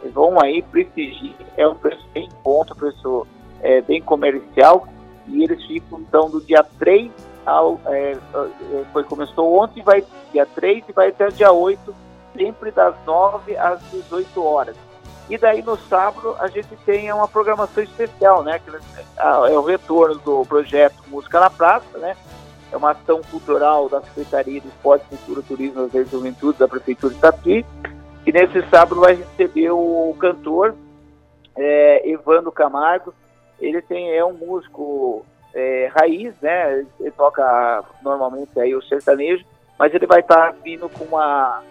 vão 0.09 0.41
aí 0.41 0.63
prestigiar, 0.63 1.35
é 1.57 1.67
um 1.67 1.75
preço 1.75 2.05
bem 2.13 2.29
bom, 2.43 2.65
preço 2.65 3.27
é, 3.61 3.81
bem 3.81 4.03
comercial, 4.03 4.87
e 5.27 5.45
eles 5.45 5.65
ficam 5.65 6.01
então 6.01 6.29
do 6.29 6.41
dia 6.41 6.65
3 6.79 7.11
ao. 7.47 7.81
É, 7.87 8.13
é, 8.13 8.85
foi, 8.93 9.05
começou 9.05 9.61
ontem, 9.61 9.83
vai 9.83 10.05
dia 10.33 10.47
3 10.47 10.85
e 10.89 10.93
vai 10.93 11.09
até 11.09 11.29
o 11.29 11.33
dia 11.33 11.53
8, 11.53 11.95
sempre 12.37 12.71
das 12.71 12.95
9 13.07 13.57
às 13.57 13.81
18 13.91 14.45
horas. 14.45 14.77
E 15.31 15.39
daí 15.39 15.63
no 15.63 15.79
sábado 15.79 16.37
a 16.39 16.49
gente 16.49 16.77
tem 16.85 17.13
uma 17.13 17.29
programação 17.29 17.83
especial, 17.83 18.43
né? 18.43 18.59
Que 18.59 18.71
é 19.17 19.59
o 19.59 19.63
retorno 19.63 20.17
do 20.17 20.45
projeto 20.45 20.97
Música 21.07 21.41
na 21.41 21.49
Praça, 21.49 21.99
né? 21.99 22.17
É 22.73 22.77
uma 22.77 22.91
ação 22.91 23.21
cultural 23.31 23.89
da 23.89 24.01
Secretaria 24.03 24.61
de 24.61 24.69
Esporte, 24.69 25.05
Cultura, 25.07 25.43
Turismo 25.43 25.89
e 25.93 26.05
Juventude 26.05 26.59
da 26.59 26.67
Prefeitura 26.67 27.15
de 27.15 27.21
Tatuí 27.21 27.67
que 28.25 28.33
nesse 28.33 28.63
sábado 28.69 29.01
vai 29.01 29.15
receber 29.15 29.71
o 29.71 30.15
cantor 30.19 30.75
é, 31.57 32.09
Evandro 32.09 32.53
Camargo. 32.53 33.15
Ele 33.61 33.81
tem, 33.83 34.13
é 34.13 34.25
um 34.25 34.33
músico 34.33 35.25
é, 35.55 35.91
raiz, 35.95 36.35
né? 36.41 36.87
Ele 37.01 37.11
toca 37.11 37.85
normalmente 38.03 38.59
aí 38.59 38.75
o 38.75 38.83
sertanejo, 38.83 39.45
mas 39.79 39.95
ele 39.95 40.07
vai 40.07 40.21
estar 40.21 40.53
vindo 40.63 40.89
com 40.89 41.05
uma 41.05 41.63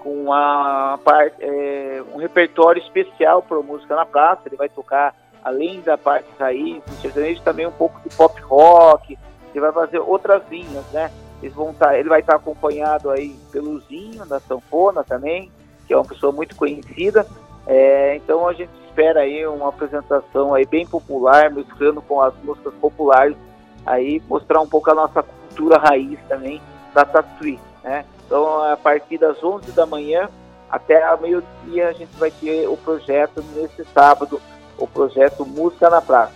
com 0.00 0.14
uma 0.14 0.96
parte, 1.04 1.36
é, 1.40 2.00
um 2.14 2.18
repertório 2.18 2.80
especial 2.80 3.42
para 3.42 3.60
música 3.60 3.96
na 3.96 4.06
praça. 4.06 4.42
Ele 4.46 4.56
vai 4.56 4.68
tocar 4.68 5.14
além 5.42 5.80
da 5.80 5.98
parte 5.98 6.28
raiz 6.38 6.82
do 6.84 6.94
sertanejo 7.00 7.42
também 7.42 7.66
um 7.66 7.72
pouco 7.72 8.00
de 8.08 8.14
pop 8.16 8.40
rock. 8.42 9.18
Ele 9.50 9.60
vai 9.60 9.72
fazer 9.72 9.98
outras 9.98 10.42
linhas, 10.48 10.84
né? 10.92 11.10
Eles 11.42 11.54
vão 11.54 11.74
tá, 11.74 11.98
ele 11.98 12.08
vai 12.08 12.20
estar 12.20 12.36
acompanhado 12.36 13.10
aí 13.10 13.36
pelo 13.50 13.80
Zinho 13.80 14.24
da 14.26 14.38
sanfona 14.38 15.02
também 15.02 15.50
que 15.88 15.94
é 15.94 15.96
uma 15.96 16.04
pessoa 16.04 16.30
muito 16.30 16.54
conhecida. 16.54 17.26
É, 17.66 18.14
então 18.16 18.46
a 18.46 18.52
gente 18.52 18.70
espera 18.86 19.20
aí 19.20 19.44
uma 19.46 19.70
apresentação 19.70 20.54
aí 20.54 20.64
bem 20.64 20.86
popular, 20.86 21.50
mesclando 21.50 22.00
com 22.02 22.20
as 22.20 22.34
músicas 22.44 22.74
populares, 22.74 23.36
aí 23.84 24.22
mostrar 24.28 24.60
um 24.60 24.68
pouco 24.68 24.90
a 24.90 24.94
nossa 24.94 25.22
cultura 25.22 25.78
raiz 25.78 26.18
também 26.28 26.60
da 26.94 27.04
Tatuí, 27.04 27.58
né? 27.82 28.04
Então 28.26 28.62
a 28.70 28.76
partir 28.76 29.18
das 29.18 29.42
11 29.42 29.72
da 29.72 29.86
manhã 29.86 30.28
até 30.70 31.02
a 31.02 31.16
meio-dia 31.16 31.88
a 31.88 31.92
gente 31.92 32.10
vai 32.18 32.30
ter 32.30 32.68
o 32.68 32.76
projeto 32.76 33.42
nesse 33.54 33.84
sábado, 33.94 34.40
o 34.76 34.86
projeto 34.86 35.46
Música 35.46 35.88
na 35.88 36.02
Praça. 36.02 36.34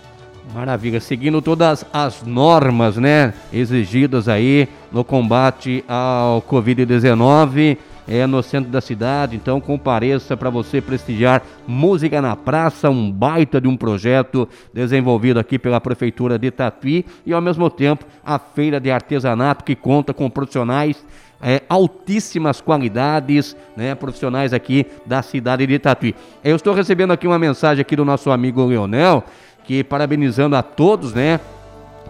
Maravilha, 0.53 0.99
seguindo 0.99 1.41
todas 1.41 1.85
as 1.93 2.21
normas, 2.23 2.97
né, 2.97 3.33
exigidas 3.51 4.27
aí 4.27 4.67
no 4.91 5.03
combate 5.03 5.85
ao 5.87 6.41
Covid-19, 6.41 7.77
é 8.07 8.25
no 8.27 8.43
centro 8.43 8.71
da 8.71 8.81
cidade, 8.81 9.35
então 9.35 9.61
compareça 9.61 10.35
para 10.35 10.49
você 10.49 10.81
prestigiar 10.81 11.41
Música 11.67 12.21
na 12.21 12.35
Praça, 12.35 12.89
um 12.89 13.11
baita 13.11 13.61
de 13.61 13.67
um 13.67 13.77
projeto 13.77 14.47
desenvolvido 14.73 15.39
aqui 15.39 15.57
pela 15.57 15.79
Prefeitura 15.79 16.37
de 16.37 16.51
Tatuí 16.51 17.05
e 17.25 17.33
ao 17.33 17.41
mesmo 17.41 17.69
tempo 17.69 18.05
a 18.25 18.37
Feira 18.37 18.79
de 18.79 18.91
Artesanato 18.91 19.63
que 19.63 19.75
conta 19.75 20.13
com 20.13 20.29
profissionais 20.29 21.03
é, 21.41 21.61
altíssimas 21.67 22.61
qualidades, 22.61 23.55
né, 23.75 23.93
profissionais 23.95 24.53
aqui 24.53 24.85
da 25.05 25.21
cidade 25.21 25.67
de 25.67 25.77
Tatuí. 25.77 26.15
Eu 26.43 26.55
estou 26.55 26.73
recebendo 26.73 27.11
aqui 27.11 27.27
uma 27.27 27.37
mensagem 27.37 27.81
aqui 27.81 27.95
do 27.95 28.05
nosso 28.05 28.31
amigo 28.31 28.65
Leonel, 28.65 29.23
que 29.65 29.83
parabenizando 29.83 30.55
a 30.55 30.63
todos, 30.63 31.13
né, 31.13 31.39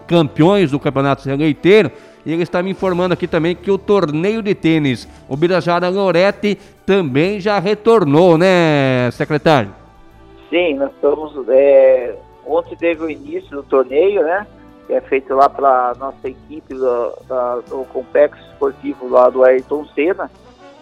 campeões 0.06 0.70
do 0.70 0.78
Campeonato 0.78 1.28
Leiteiro, 1.28 1.90
e 2.24 2.32
ele 2.32 2.42
está 2.42 2.62
me 2.62 2.70
informando 2.70 3.14
aqui 3.14 3.26
também 3.26 3.54
que 3.54 3.70
o 3.70 3.78
torneio 3.78 4.42
de 4.42 4.54
tênis, 4.54 5.08
o 5.28 5.36
Birajara 5.36 5.88
Loretti, 5.88 6.58
também 6.86 7.40
já 7.40 7.58
retornou, 7.58 8.38
né, 8.38 9.10
secretário? 9.12 9.74
Sim, 10.50 10.74
nós 10.74 10.90
estamos. 10.92 11.32
É, 11.48 12.14
ontem 12.46 12.76
teve 12.76 13.04
o 13.04 13.10
início 13.10 13.50
do 13.50 13.62
torneio, 13.62 14.22
né? 14.22 14.46
que 14.86 14.92
é 14.92 15.00
feito 15.00 15.34
lá 15.34 15.48
pela 15.48 15.94
nossa 15.94 16.28
equipe 16.28 16.74
do, 16.74 17.12
da, 17.26 17.56
do 17.56 17.84
complexo 17.86 18.42
esportivo 18.50 19.08
lá 19.08 19.30
do 19.30 19.42
Ayrton 19.42 19.86
Senna, 19.94 20.30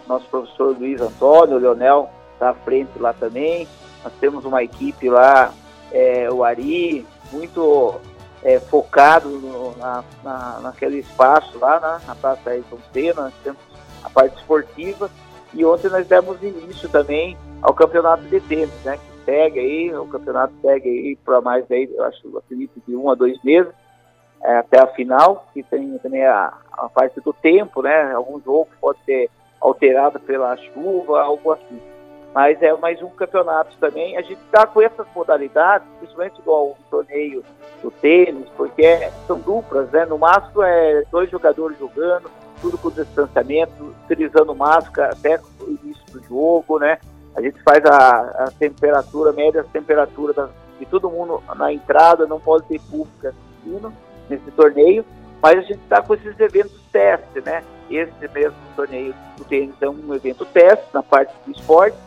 nosso 0.07 0.27
professor 0.27 0.75
Luiz 0.77 0.99
Antônio, 0.99 1.55
o 1.55 1.59
Leonel 1.59 2.09
está 2.33 2.49
à 2.49 2.53
frente 2.53 2.91
lá 2.99 3.13
também, 3.13 3.67
nós 4.03 4.13
temos 4.19 4.43
uma 4.45 4.63
equipe 4.63 5.09
lá, 5.09 5.53
é, 5.91 6.29
o 6.29 6.43
Ari, 6.43 7.05
muito 7.31 7.95
é, 8.43 8.59
focado 8.59 9.29
no, 9.29 9.75
na, 9.77 10.03
na, 10.23 10.59
naquele 10.61 10.99
espaço 10.99 11.57
lá 11.59 11.79
na, 11.79 11.99
na 12.07 12.15
Praça 12.15 12.49
Ayrton 12.49 12.77
Senna, 12.91 13.23
nós 13.23 13.33
temos 13.43 13.59
a 14.03 14.09
parte 14.09 14.37
esportiva, 14.37 15.09
e 15.53 15.63
ontem 15.63 15.89
nós 15.89 16.05
demos 16.07 16.41
início 16.41 16.89
também 16.89 17.37
ao 17.61 17.73
campeonato 17.73 18.23
de 18.23 18.39
tênis, 18.41 18.83
né, 18.83 18.97
que 18.97 19.25
segue 19.25 19.59
aí, 19.59 19.95
o 19.95 20.05
campeonato 20.07 20.53
segue 20.61 20.89
aí 20.89 21.15
para 21.15 21.39
mais 21.41 21.69
aí, 21.71 21.89
eu 21.93 22.03
acho, 22.03 22.37
acredito, 22.37 22.81
de 22.85 22.95
um 22.95 23.09
a 23.09 23.15
dois 23.15 23.41
meses, 23.43 23.71
é, 24.43 24.57
até 24.57 24.79
a 24.79 24.87
final, 24.87 25.47
que 25.53 25.63
tem 25.63 25.97
também 25.99 26.25
a, 26.25 26.53
a, 26.73 26.89
parte 26.89 27.19
do 27.21 27.31
tempo, 27.31 27.81
né? 27.81 28.11
Algum 28.11 28.41
jogo 28.41 28.67
pode 28.81 28.99
ser 29.05 29.29
alterado 29.59 30.19
pela 30.19 30.57
chuva, 30.57 31.21
algo 31.21 31.53
assim. 31.53 31.79
Mas 32.33 32.61
é 32.63 32.73
mais 32.73 33.01
um 33.01 33.09
campeonato 33.09 33.77
também. 33.79 34.17
A 34.17 34.21
gente 34.21 34.41
está 34.41 34.65
com 34.65 34.81
essas 34.81 35.05
modalidades, 35.15 35.87
principalmente 35.99 36.41
do 36.41 36.75
torneio 36.89 37.43
do 37.81 37.91
tênis, 37.91 38.47
porque 38.57 38.81
é, 38.81 39.11
são 39.27 39.39
duplas, 39.39 39.91
né? 39.91 40.05
No 40.05 40.17
máximo 40.17 40.63
é 40.63 41.03
dois 41.11 41.29
jogadores 41.29 41.77
jogando, 41.77 42.31
tudo 42.59 42.77
com 42.77 42.89
distanciamento, 42.89 43.93
utilizando 44.05 44.55
máscara 44.55 45.13
até 45.13 45.39
o 45.59 45.69
início 45.83 46.03
do 46.11 46.23
jogo, 46.23 46.79
né? 46.79 46.97
A 47.35 47.41
gente 47.41 47.61
faz 47.61 47.85
a, 47.85 48.45
a 48.45 48.51
temperatura, 48.57 49.31
média 49.31 49.61
a 49.61 49.63
temperatura 49.65 50.33
da, 50.33 50.49
de 50.79 50.85
todo 50.85 51.09
mundo 51.09 51.43
na 51.55 51.71
entrada, 51.71 52.25
não 52.25 52.39
pode 52.39 52.65
ter 52.65 52.79
público 52.79 53.27
assistindo 53.27 53.93
nesse 54.29 54.49
torneio, 54.51 55.05
mas 55.41 55.59
a 55.59 55.61
gente 55.61 55.81
está 55.81 56.01
com 56.01 56.13
esses 56.15 56.39
eventos 56.39 56.81
teste, 56.91 57.41
né? 57.41 57.63
Esse 57.91 58.27
mesmo 58.33 58.57
torneio 58.75 59.13
do 59.37 59.43
tênis 59.43 59.75
é 59.81 59.89
um 59.89 60.15
evento 60.15 60.45
teste 60.45 60.85
na 60.93 61.03
parte 61.03 61.33
do 61.45 61.51
esporte, 61.51 61.97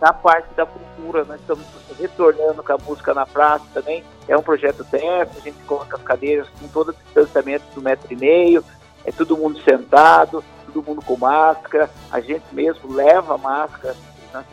na 0.00 0.12
parte 0.12 0.54
da 0.54 0.64
cultura, 0.64 1.24
nós 1.24 1.40
estamos 1.40 1.64
retornando 1.98 2.62
com 2.62 2.72
a 2.72 2.78
música 2.78 3.12
na 3.12 3.26
praça 3.26 3.64
também, 3.74 4.02
é 4.26 4.36
um 4.36 4.42
projeto 4.42 4.84
teste, 4.84 5.38
a 5.38 5.40
gente 5.40 5.58
coloca 5.64 5.96
as 5.96 6.02
cadeiras 6.02 6.48
com 6.58 6.66
todo 6.68 6.90
o 6.90 6.92
distanciamento 6.92 7.64
do 7.74 7.82
metro 7.82 8.06
e 8.10 8.16
meio, 8.16 8.64
é 9.04 9.12
todo 9.12 9.36
mundo 9.36 9.60
sentado, 9.60 10.42
todo 10.66 10.86
mundo 10.86 11.02
com 11.04 11.16
máscara, 11.16 11.90
a 12.10 12.20
gente 12.20 12.44
mesmo 12.52 12.92
leva 12.92 13.34
a 13.34 13.38
máscara, 13.38 13.94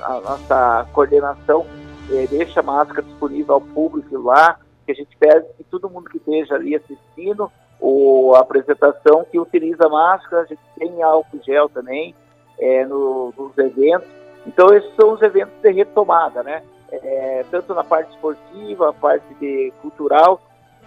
a 0.01 0.20
nossa 0.20 0.88
coordenação 0.92 1.66
eh, 2.12 2.27
deixa 2.30 2.60
a 2.60 2.63
máscara 2.63 3.04
disponível 3.04 3.56
ao 3.56 3.62
público 3.62 4.18
lá, 4.20 4.60
que 4.86 4.92
a 4.92 4.96
gente 4.96 5.16
pede 5.18 5.46
que 5.58 5.63
todo 5.63 5.89
mundo 5.89 6.10
que 6.10 6.18
esteja 6.18 6.56
ali 6.56 6.75
assistindo 6.75 7.51
ou 7.80 8.36
a 8.36 8.39
apresentação 8.39 9.25
que 9.30 9.39
utiliza 9.39 9.88
máscara, 9.88 10.44
a 10.44 10.46
gente 10.46 10.62
tem 10.77 11.04
álcool 11.04 11.39
gel 11.46 11.70
também 11.70 12.16
é, 12.60 12.86
no, 12.86 13.34
nos 13.38 13.58
eventos. 13.58 14.08
Então 14.48 14.74
esses 14.74 14.89
são 14.96 15.12
os 15.12 15.22
eventos 15.22 15.54
de 15.62 15.72
retomada, 15.72 16.42
né? 16.42 16.63
É, 16.92 17.46
tanto 17.51 17.74
na 17.75 17.84
parte 17.84 18.10
esportiva, 18.12 18.89
a 18.89 18.94
parte 18.94 19.25
de 19.42 19.74
cultural, 19.82 20.42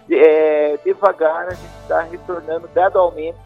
é, 0.09 0.79
devagar 0.83 1.47
a 1.47 1.53
gente 1.53 1.75
está 1.81 2.01
retornando 2.01 2.67
gradualmente 2.73 3.37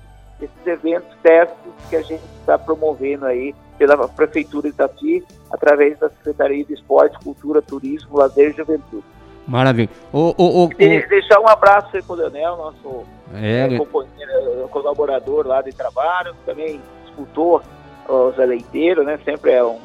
esses 0.41 0.67
eventos 0.67 1.15
testes 1.22 1.57
que 1.89 1.95
a 1.95 2.01
gente 2.01 2.24
está 2.39 2.57
promovendo 2.57 3.25
aí 3.25 3.53
pela 3.77 4.07
Prefeitura 4.07 4.69
de 4.69 4.74
Itati, 4.74 5.25
através 5.51 6.00
da 6.00 6.10
Secretaria 6.10 6.63
de 6.63 6.74
Esporte, 6.74 7.17
Cultura, 7.19 7.62
Turismo, 7.62 8.17
Lazer 8.17 8.51
e 8.51 8.53
Juventude. 8.53 9.03
Maravilha. 9.48 9.89
O, 10.12 10.34
o, 10.38 10.65
o, 10.65 10.69
Deixar 10.69 11.39
um 11.39 11.48
abraço 11.48 11.95
aí 11.95 12.01
pro 12.01 12.15
Leonel, 12.15 12.57
nosso 12.57 13.05
é, 13.34 13.74
é, 13.74 13.77
companheiro, 13.77 14.67
colaborador 14.69 15.45
lá 15.45 15.62
de 15.62 15.72
trabalho, 15.72 16.36
também 16.45 16.81
disputou 17.03 17.62
os 18.07 18.38
eleiteiros, 18.39 19.05
né? 19.05 19.19
Sempre 19.24 19.51
é 19.51 19.63
um. 19.63 19.79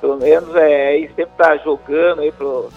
Pelo 0.00 0.16
menos 0.16 0.54
é, 0.54 0.96
ele 0.96 1.08
sempre 1.08 1.32
tá 1.36 1.56
jogando 1.58 2.20
aí 2.20 2.32
pro. 2.32 2.68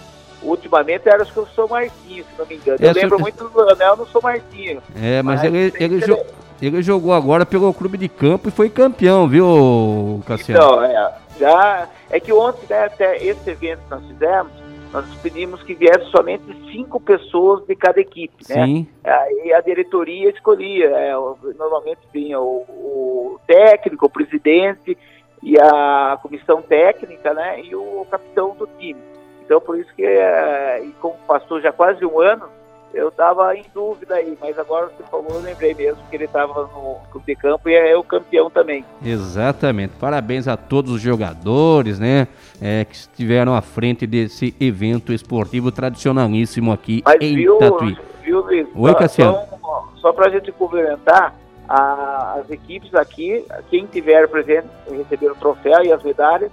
Ultimamente 0.42 1.06
era 1.06 1.22
acho 1.22 1.32
que 1.32 1.38
eu 1.38 1.46
sou 1.48 1.68
Martinho, 1.68 2.24
se 2.24 2.38
não 2.38 2.46
me 2.46 2.54
engano. 2.54 2.78
Eu, 2.80 2.88
eu 2.88 2.94
lembro 2.94 3.10
sou... 3.10 3.18
muito 3.20 3.48
do 3.48 3.62
Leonel, 3.62 3.96
não 3.96 4.06
sou 4.06 4.22
Martinho. 4.22 4.82
É, 4.96 5.20
mas, 5.22 5.42
mas 5.42 5.44
ele, 5.44 5.72
ele, 5.78 6.00
jo... 6.00 6.18
ele 6.62 6.82
jogou 6.82 7.12
agora 7.12 7.44
pelo 7.44 7.74
clube 7.74 7.98
de 7.98 8.08
campo 8.08 8.48
e 8.48 8.50
foi 8.50 8.70
campeão, 8.70 9.28
viu, 9.28 10.22
Cassiano? 10.26 10.62
Então, 10.62 10.82
é, 10.82 11.14
já. 11.38 11.88
É 12.10 12.18
que 12.18 12.32
ontem, 12.32 12.66
né, 12.70 12.86
até 12.86 13.22
esse 13.22 13.50
evento 13.50 13.80
que 13.84 13.90
nós 13.90 14.04
fizemos, 14.06 14.52
nós 14.92 15.04
pedimos 15.22 15.62
que 15.62 15.74
viesse 15.74 16.04
somente 16.06 16.42
cinco 16.72 16.98
pessoas 17.00 17.64
de 17.66 17.76
cada 17.76 18.00
equipe, 18.00 18.44
né? 18.48 18.66
Sim. 18.66 18.88
Aí 19.04 19.52
a 19.52 19.60
diretoria 19.60 20.30
escolhia, 20.30 20.86
é, 20.86 21.12
normalmente 21.56 22.00
vinha 22.12 22.40
o, 22.40 22.64
o, 22.68 23.40
técnico, 23.46 24.06
o 24.06 24.10
presidente 24.10 24.98
e 25.42 25.58
a 25.58 26.18
comissão 26.22 26.62
técnica, 26.62 27.32
né? 27.34 27.62
E 27.62 27.74
o 27.74 28.06
capitão 28.10 28.54
do 28.56 28.68
time. 28.78 29.00
Então 29.44 29.60
por 29.60 29.78
isso 29.78 29.92
que, 29.94 30.04
é, 30.04 30.82
e 30.84 30.92
como 31.00 31.14
passou 31.26 31.60
já 31.60 31.72
quase 31.72 32.04
um 32.04 32.20
ano, 32.20 32.44
eu 32.92 33.08
estava 33.08 33.54
em 33.54 33.64
dúvida 33.72 34.16
aí, 34.16 34.36
mas 34.40 34.58
agora 34.58 34.86
você 34.86 35.02
falou, 35.04 35.28
eu 35.30 35.40
lembrei 35.40 35.74
mesmo 35.74 36.02
que 36.10 36.16
ele 36.16 36.24
estava 36.24 36.62
no 36.74 36.96
clube 37.10 37.26
de 37.26 37.36
campo 37.36 37.68
e 37.68 37.74
é 37.74 37.96
o 37.96 38.02
campeão 38.02 38.50
também. 38.50 38.84
Exatamente. 39.04 39.94
Parabéns 39.98 40.48
a 40.48 40.56
todos 40.56 40.92
os 40.92 41.00
jogadores, 41.00 42.00
né, 42.00 42.26
é, 42.60 42.84
que 42.84 42.94
estiveram 42.94 43.54
à 43.54 43.60
frente 43.60 44.06
desse 44.06 44.54
evento 44.60 45.12
esportivo 45.12 45.70
tradicionalíssimo 45.70 46.72
aqui 46.72 47.02
mas 47.04 47.20
em 47.20 47.36
viu, 47.36 47.58
Tatuí. 47.58 47.96
Viu, 48.22 48.40
Luiz? 48.40 48.66
Oi, 48.74 48.94
Cassiano. 48.94 49.38
Só, 49.60 49.88
só 49.96 50.12
para 50.12 50.26
a 50.26 50.30
gente 50.30 50.50
complementar, 50.52 51.34
a, 51.70 52.40
as 52.40 52.50
equipes 52.50 52.92
aqui, 52.96 53.46
quem 53.70 53.86
tiver 53.86 54.26
presente 54.28 54.66
receber 54.90 55.30
o 55.30 55.36
troféu 55.36 55.84
e 55.84 55.92
as 55.92 56.02
medalhas, 56.02 56.50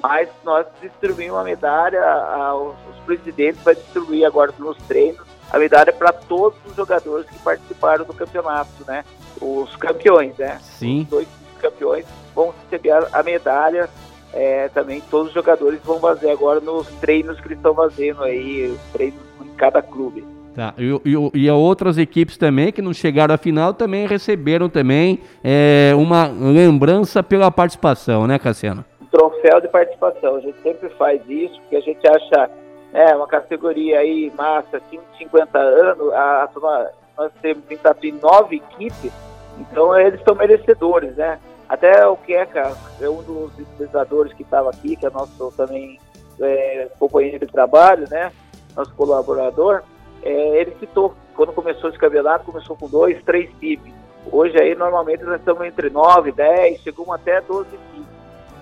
mas 0.00 0.28
nós 0.44 0.64
distribuímos 0.80 1.34
uma 1.34 1.42
medalha, 1.42 2.00
aos 2.04 2.76
os 2.88 2.96
presidentes 3.04 3.60
vai 3.64 3.74
distribuir 3.74 4.24
agora 4.24 4.54
nos 4.58 4.76
treinos 4.84 5.26
a 5.50 5.58
medalha 5.58 5.92
para 5.92 6.12
todos 6.12 6.56
os 6.64 6.76
jogadores 6.76 7.28
que 7.28 7.38
participaram 7.40 8.04
do 8.04 8.14
campeonato, 8.14 8.70
né? 8.86 9.04
Os 9.40 9.74
campeões, 9.74 10.36
né? 10.38 10.58
Sim. 10.62 11.02
Os 11.02 11.08
dois 11.08 11.28
campeões 11.60 12.06
vão 12.32 12.54
receber 12.62 12.92
a 13.12 13.22
medalha. 13.24 13.90
É, 14.32 14.68
também 14.68 15.00
todos 15.10 15.28
os 15.28 15.34
jogadores 15.34 15.80
vão 15.82 15.98
fazer 15.98 16.30
agora 16.30 16.60
nos 16.60 16.86
treinos 17.00 17.40
que 17.40 17.48
eles 17.48 17.58
estão 17.58 17.74
fazendo 17.74 18.22
aí, 18.22 18.68
os 18.68 18.92
treinos 18.92 19.18
em 19.42 19.54
cada 19.56 19.82
clube. 19.82 20.24
Tá. 20.54 20.74
E, 20.76 20.84
e, 21.04 21.44
e 21.44 21.50
outras 21.50 21.96
equipes 21.96 22.36
também 22.36 22.72
que 22.72 22.82
não 22.82 22.92
chegaram 22.92 23.34
à 23.34 23.38
final 23.38 23.72
também 23.72 24.06
receberam 24.06 24.68
também 24.68 25.20
é, 25.44 25.92
uma 25.96 26.26
lembrança 26.26 27.22
pela 27.22 27.50
participação, 27.50 28.26
né, 28.26 28.38
Cassiano? 28.38 28.84
troféu 29.10 29.60
de 29.60 29.68
participação. 29.68 30.36
A 30.36 30.40
gente 30.40 30.60
sempre 30.62 30.88
faz 30.90 31.20
isso, 31.28 31.60
porque 31.62 31.76
a 31.76 31.80
gente 31.80 32.06
acha 32.08 32.50
é, 32.92 33.14
uma 33.14 33.26
categoria 33.26 33.98
aí, 33.98 34.32
massa, 34.36 34.78
acima 34.78 35.02
de 35.12 35.18
50 35.18 35.58
anos, 35.58 36.12
a, 36.12 36.44
a, 36.44 36.90
nós 37.18 37.32
temos 37.42 37.64
em 38.02 38.12
nove 38.12 38.56
equipes, 38.56 39.12
então 39.58 39.98
eles 39.98 40.20
são 40.22 40.34
merecedores, 40.34 41.14
né? 41.16 41.38
Até 41.68 42.04
o 42.06 42.16
Queca, 42.16 42.76
é 43.00 43.08
um 43.08 43.22
dos 43.22 43.56
idealizadores 43.58 44.32
que 44.32 44.42
estava 44.42 44.70
aqui, 44.70 44.96
que 44.96 45.06
é 45.06 45.10
nosso 45.10 45.52
também 45.56 46.00
é, 46.40 46.88
companheiro 46.98 47.46
de 47.46 47.52
trabalho, 47.52 48.08
né? 48.10 48.32
Nosso 48.76 48.92
colaborador, 48.94 49.82
é, 50.22 50.60
ele 50.60 50.76
citou, 50.78 51.14
quando 51.34 51.52
começou 51.52 51.90
esse 51.90 51.98
campeonato, 51.98 52.44
começou 52.44 52.76
com 52.76 52.88
dois, 52.88 53.22
três 53.24 53.50
times. 53.58 53.92
Hoje 54.30 54.58
aí, 54.58 54.74
normalmente, 54.74 55.24
nós 55.24 55.38
estamos 55.38 55.66
entre 55.66 55.88
nove, 55.90 56.32
dez, 56.32 56.80
chegamos 56.80 57.14
até 57.14 57.40
12 57.40 57.70
times. 57.70 58.08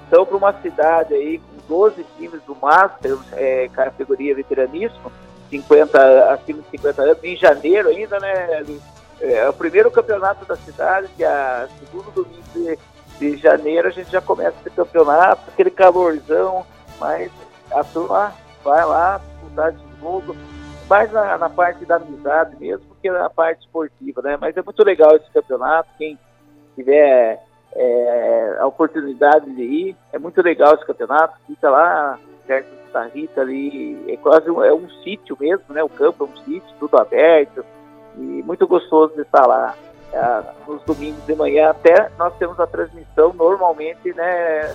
Então, 0.06 0.24
para 0.24 0.36
uma 0.36 0.52
cidade 0.62 1.14
aí 1.14 1.38
com 1.38 1.74
12 1.74 2.04
times 2.16 2.40
do 2.42 2.56
Master, 2.56 3.16
é, 3.32 3.68
categoria 3.68 4.34
veteranismo, 4.34 5.12
50, 5.50 6.32
acima 6.32 6.62
de 6.62 6.70
50 6.70 7.02
anos, 7.02 7.24
em 7.24 7.36
janeiro 7.36 7.88
ainda, 7.88 8.18
né? 8.20 8.64
É 9.20 9.48
o 9.48 9.52
primeiro 9.52 9.90
campeonato 9.90 10.44
da 10.44 10.56
cidade, 10.56 11.08
que 11.16 11.24
é 11.24 11.66
o 11.66 11.84
segundo 11.84 12.10
domingo 12.12 12.42
de, 12.54 12.78
de 13.18 13.36
janeiro 13.36 13.88
a 13.88 13.90
gente 13.90 14.10
já 14.10 14.20
começa 14.20 14.54
esse 14.60 14.70
campeonato, 14.70 15.42
aquele 15.48 15.70
calorzão, 15.70 16.64
mas 17.00 17.30
a 17.70 17.82
turma 17.82 18.32
vai 18.62 18.84
lá, 18.84 19.18
disputar 19.18 19.72
de 19.72 19.82
jogo, 20.00 20.36
mais 20.88 21.12
na, 21.12 21.36
na, 21.36 21.50
parte 21.50 21.84
da 21.84 21.96
amizade 21.96 22.56
mesmo, 22.58 22.86
que 23.00 23.10
na 23.10 23.28
parte 23.28 23.60
esportiva, 23.60 24.22
né? 24.22 24.38
Mas 24.40 24.56
é 24.56 24.62
muito 24.62 24.82
legal 24.82 25.14
esse 25.16 25.30
campeonato, 25.30 25.88
quem 25.98 26.18
tiver 26.74 27.42
é, 27.74 28.56
a 28.58 28.66
oportunidade 28.66 29.54
de 29.54 29.62
ir, 29.62 29.96
é 30.12 30.18
muito 30.18 30.40
legal 30.40 30.74
esse 30.74 30.86
campeonato, 30.86 31.38
fica 31.46 31.68
lá 31.68 32.18
perto 32.46 32.70
de 32.70 32.86
Santa 32.86 33.04
Rita 33.14 33.40
ali, 33.42 34.12
é 34.12 34.16
quase 34.16 34.50
um, 34.50 34.64
é 34.64 34.72
um 34.72 34.88
sítio 35.04 35.36
mesmo, 35.38 35.66
né? 35.68 35.82
O 35.82 35.88
campo 35.88 36.24
é 36.24 36.26
um 36.26 36.44
sítio, 36.44 36.74
tudo 36.80 36.96
aberto, 36.96 37.64
e 38.16 38.42
muito 38.42 38.66
gostoso 38.66 39.14
de 39.14 39.22
estar 39.22 39.46
lá. 39.46 39.74
É, 40.10 40.42
nos 40.66 40.82
domingos 40.84 41.24
de 41.26 41.34
manhã 41.34 41.68
até 41.68 42.10
nós 42.18 42.34
temos 42.38 42.58
a 42.58 42.66
transmissão 42.66 43.30
normalmente 43.34 44.10
né, 44.14 44.74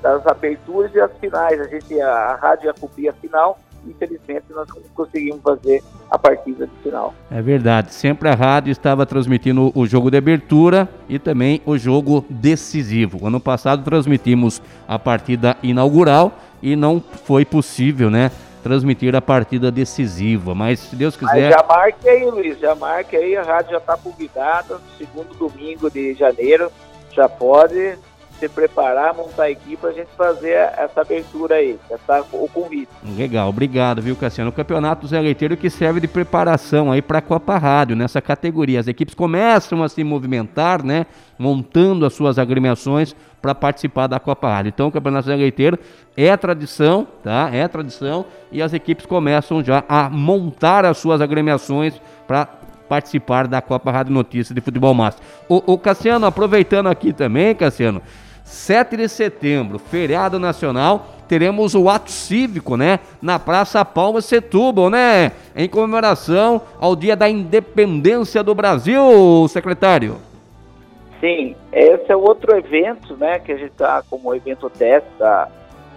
das 0.00 0.26
aberturas 0.26 0.94
e 0.94 1.00
as 1.00 1.12
finais. 1.18 1.60
A 1.60 1.64
gente 1.64 2.00
a, 2.00 2.10
a 2.10 2.36
rádio 2.36 2.66
ia 2.66 2.74
cobrir 2.74 3.10
a 3.10 3.12
final 3.12 3.58
infelizmente 3.86 4.44
nós 4.50 4.68
não 4.68 4.82
conseguimos 4.94 5.40
fazer 5.42 5.82
a 6.10 6.18
partida 6.18 6.66
de 6.66 6.72
final. 6.82 7.14
É 7.30 7.40
verdade, 7.40 7.92
sempre 7.94 8.28
a 8.28 8.34
rádio 8.34 8.70
estava 8.70 9.06
transmitindo 9.06 9.72
o 9.74 9.86
jogo 9.86 10.10
de 10.10 10.16
abertura 10.16 10.88
e 11.08 11.18
também 11.18 11.60
o 11.64 11.76
jogo 11.76 12.24
decisivo. 12.28 13.26
Ano 13.26 13.40
passado 13.40 13.84
transmitimos 13.84 14.62
a 14.86 14.98
partida 14.98 15.56
inaugural 15.62 16.32
e 16.62 16.76
não 16.76 17.02
foi 17.24 17.44
possível, 17.44 18.10
né? 18.10 18.30
Transmitir 18.62 19.14
a 19.16 19.20
partida 19.20 19.72
decisiva, 19.72 20.54
mas 20.54 20.78
se 20.78 20.94
Deus 20.94 21.16
quiser. 21.16 21.50
Mas 21.50 21.54
já 21.54 21.64
marque 21.68 22.08
aí, 22.08 22.24
Luiz, 22.24 22.58
já 22.60 22.74
marque 22.76 23.16
aí, 23.16 23.36
a 23.36 23.42
rádio 23.42 23.72
já 23.72 23.78
está 23.78 23.96
convidada, 23.96 24.80
segundo 24.96 25.34
domingo 25.34 25.90
de 25.90 26.14
janeiro, 26.14 26.70
já 27.10 27.28
pode 27.28 27.98
se 28.42 28.48
preparar, 28.48 29.14
montar 29.14 29.44
a 29.44 29.50
equipe 29.50 29.86
a 29.86 29.92
gente 29.92 30.08
fazer 30.16 30.50
essa 30.50 31.02
abertura 31.02 31.56
aí, 31.56 31.78
essa, 31.88 32.24
o 32.32 32.48
convite. 32.48 32.88
Legal, 33.16 33.48
obrigado, 33.48 34.02
viu, 34.02 34.16
Cassiano? 34.16 34.50
O 34.50 34.52
Campeonato 34.52 35.06
Zé 35.06 35.20
Leiteiro 35.20 35.56
que 35.56 35.70
serve 35.70 36.00
de 36.00 36.08
preparação 36.08 36.90
aí 36.90 37.00
para 37.00 37.18
a 37.18 37.22
Copa 37.22 37.56
Rádio, 37.56 37.94
nessa 37.94 38.20
categoria. 38.20 38.80
As 38.80 38.88
equipes 38.88 39.14
começam 39.14 39.82
a 39.82 39.88
se 39.88 40.02
movimentar, 40.02 40.84
né? 40.84 41.06
Montando 41.38 42.04
as 42.04 42.14
suas 42.14 42.36
agremiações 42.36 43.14
para 43.40 43.54
participar 43.54 44.08
da 44.08 44.18
Copa 44.18 44.48
Rádio. 44.48 44.70
Então, 44.70 44.88
o 44.88 44.92
Campeonato 44.92 45.28
Zé 45.28 45.36
Leiteiro 45.36 45.78
é 46.16 46.36
tradição, 46.36 47.06
tá? 47.22 47.48
É 47.52 47.66
tradição 47.68 48.24
e 48.50 48.60
as 48.60 48.72
equipes 48.72 49.06
começam 49.06 49.62
já 49.62 49.84
a 49.88 50.10
montar 50.10 50.84
as 50.84 50.98
suas 50.98 51.20
agremiações 51.20 52.00
para 52.26 52.48
participar 52.88 53.46
da 53.46 53.62
Copa 53.62 53.90
Rádio 53.90 54.12
Notícias 54.12 54.54
de 54.54 54.60
Futebol 54.60 54.92
Master. 54.92 55.24
O, 55.48 55.74
o 55.74 55.78
Cassiano, 55.78 56.26
aproveitando 56.26 56.88
aqui 56.88 57.12
também, 57.12 57.54
Cassiano, 57.54 58.02
7 58.52 58.96
de 58.96 59.08
setembro, 59.08 59.78
feriado 59.78 60.38
nacional, 60.38 61.06
teremos 61.26 61.74
o 61.74 61.88
ato 61.88 62.10
cívico, 62.10 62.76
né? 62.76 63.00
Na 63.20 63.38
Praça 63.38 63.82
Palma 63.84 64.20
Setúbal, 64.20 64.90
né? 64.90 65.32
Em 65.56 65.66
comemoração 65.68 66.60
ao 66.78 66.94
Dia 66.94 67.16
da 67.16 67.28
Independência 67.28 68.42
do 68.42 68.54
Brasil, 68.54 69.02
secretário. 69.48 70.18
Sim, 71.18 71.56
esse 71.72 72.12
é 72.12 72.16
outro 72.16 72.54
evento, 72.54 73.16
né? 73.16 73.38
Que 73.38 73.52
a 73.52 73.56
gente 73.56 73.72
está 73.72 74.02
como 74.10 74.34
evento 74.34 74.68
teste 74.68 75.08
da, 75.18 75.48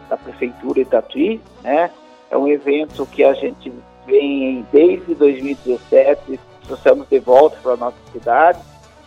da 0.09 0.15
Prefeitura 0.15 0.79
Itatuí, 0.79 1.41
né? 1.61 1.91
É 2.31 2.37
um 2.37 2.47
evento 2.47 3.05
que 3.05 3.23
a 3.23 3.33
gente 3.33 3.71
vem 4.07 4.65
desde 4.71 5.13
2017, 5.13 6.39
trouxemos 6.65 7.07
de 7.09 7.19
volta 7.19 7.57
para 7.61 7.73
a 7.73 7.77
nossa 7.77 7.97
cidade. 8.13 8.59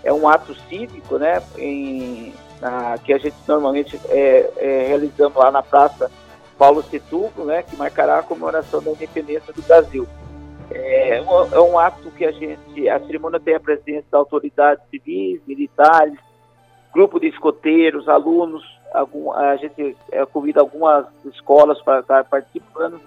É 0.04 0.12
um 0.12 0.28
ato 0.28 0.54
cívico, 0.68 1.16
né? 1.16 1.42
Em, 1.56 2.34
na, 2.60 2.98
que 2.98 3.12
a 3.12 3.18
gente 3.18 3.36
normalmente 3.46 4.00
é, 4.08 4.50
é, 4.56 4.86
realizamos 4.88 5.36
lá 5.36 5.50
na 5.50 5.62
Praça 5.62 6.10
Paulo 6.58 6.82
Setúbal, 6.82 7.46
né, 7.46 7.62
que 7.62 7.76
marcará 7.76 8.18
a 8.18 8.22
comemoração 8.22 8.82
da 8.82 8.90
independência 8.90 9.52
do 9.52 9.62
Brasil. 9.62 10.06
É 10.70 11.22
um, 11.22 11.54
é 11.54 11.60
um 11.60 11.78
ato 11.78 12.10
que 12.10 12.26
a 12.26 12.32
gente, 12.32 12.88
a 12.88 13.00
cerimônia 13.00 13.40
tem 13.40 13.54
a 13.54 13.60
presença 13.60 14.04
da 14.10 14.18
autoridades 14.18 14.84
civis, 14.90 15.40
militares, 15.46 16.18
grupo 16.92 17.18
de 17.18 17.28
escoteiros, 17.28 18.08
alunos, 18.08 18.62
algum, 18.92 19.32
a 19.32 19.56
gente 19.56 19.96
é, 20.10 20.26
convida 20.26 20.60
algumas 20.60 21.06
escolas 21.26 21.80
para 21.82 22.00
estar 22.00 22.24
participando, 22.24 23.00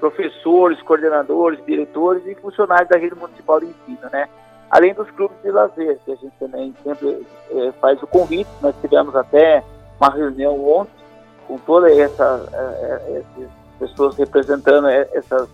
professores, 0.00 0.80
coordenadores, 0.82 1.64
diretores 1.64 2.26
e 2.26 2.34
funcionários 2.34 2.88
da 2.88 2.98
rede 2.98 3.14
municipal 3.14 3.60
de 3.60 3.66
ensino, 3.66 4.10
né? 4.10 4.28
Além 4.70 4.94
dos 4.94 5.10
clubes 5.10 5.36
de 5.42 5.50
lazer, 5.50 5.98
que 6.04 6.12
a 6.12 6.16
gente 6.16 6.34
também 6.38 6.74
sempre 6.82 7.26
é, 7.50 7.72
faz 7.80 8.02
o 8.02 8.06
convite. 8.06 8.50
Nós 8.60 8.74
tivemos 8.80 9.14
até 9.14 9.62
uma 10.00 10.10
reunião 10.10 10.64
ontem 10.66 11.04
com 11.46 11.58
todas 11.58 11.96
essa, 11.96 12.48
é, 12.52 13.18
essas 13.18 13.50
pessoas 13.78 14.16
representando 14.16 14.88
essas 14.88 15.48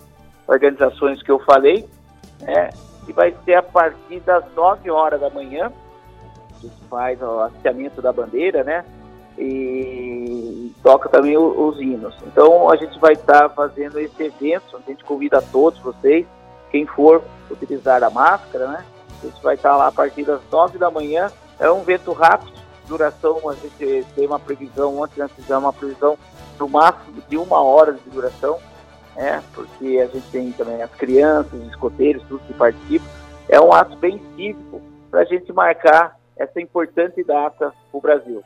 organizações 0.47 1.23
que 1.23 1.31
eu 1.31 1.39
falei, 1.41 1.89
né? 2.41 2.71
E 3.09 3.13
vai 3.13 3.35
ser 3.45 3.55
a 3.55 3.63
partir 3.63 4.21
das 4.21 4.45
9 4.55 4.91
horas 4.91 5.21
da 5.21 5.31
manhã, 5.31 5.73
a 6.51 6.61
gente 6.61 6.85
faz 6.89 7.21
o 7.23 7.41
hasteamento 7.41 8.03
da 8.03 8.13
bandeira, 8.13 8.63
né? 8.63 8.85
E 9.39 10.73
toca 10.83 11.09
também 11.09 11.37
os 11.37 11.81
hinos. 11.81 12.15
Então 12.27 12.71
a 12.71 12.77
gente 12.77 12.99
vai 12.99 13.15
estar 13.15 13.49
fazendo 13.51 13.99
esse 13.99 14.23
evento, 14.23 14.77
a 14.77 14.91
gente 14.91 15.05
convida 15.05 15.39
a 15.39 15.43
todos 15.43 15.79
vocês, 15.81 16.27
quem 16.71 16.87
for 16.87 17.23
utilizar 17.51 18.03
a 18.05 18.11
máscara, 18.11 18.67
né? 18.69 18.85
A 19.23 19.27
gente 19.27 19.43
vai 19.43 19.55
estar 19.55 19.77
lá 19.77 19.89
a 19.89 19.93
partir 19.93 20.25
das 20.25 20.41
9 20.51 20.79
da 20.79 20.91
manhã. 20.91 21.31
É 21.59 21.71
um 21.71 21.83
evento 21.83 22.13
rápido, 22.13 22.53
duração, 22.89 23.49
a 23.49 23.55
gente 23.55 24.07
tem 24.15 24.27
uma 24.27 24.39
previsão, 24.39 24.99
ontem 24.99 25.21
nós 25.21 25.31
fizemos 25.33 25.63
uma 25.63 25.73
previsão 25.73 26.19
no 26.59 26.69
máximo 26.69 27.23
de 27.29 27.37
uma 27.37 27.63
hora 27.63 27.93
de 27.93 28.11
duração, 28.11 28.59
né? 29.15 29.43
Porque 29.55 29.99
a 30.03 30.07
gente 30.07 30.29
tem 30.31 30.53
também 30.53 30.83
as 30.83 30.91
crianças, 30.93 31.53
os 31.53 31.69
escoteiros, 31.69 32.23
tudo 32.29 32.43
que 32.47 32.55
participam. 32.55 33.07
É 33.49 33.61
um 33.61 33.73
ato 33.73 33.97
bem 33.97 34.21
cívico 34.35 34.81
para 35.11 35.21
a 35.21 35.25
gente 35.25 35.53
marcar 35.53 36.17
essa 36.37 36.61
importante 36.61 37.23
data 37.23 37.73
para 37.91 37.99
o 37.99 38.01
Brasil. 38.01 38.43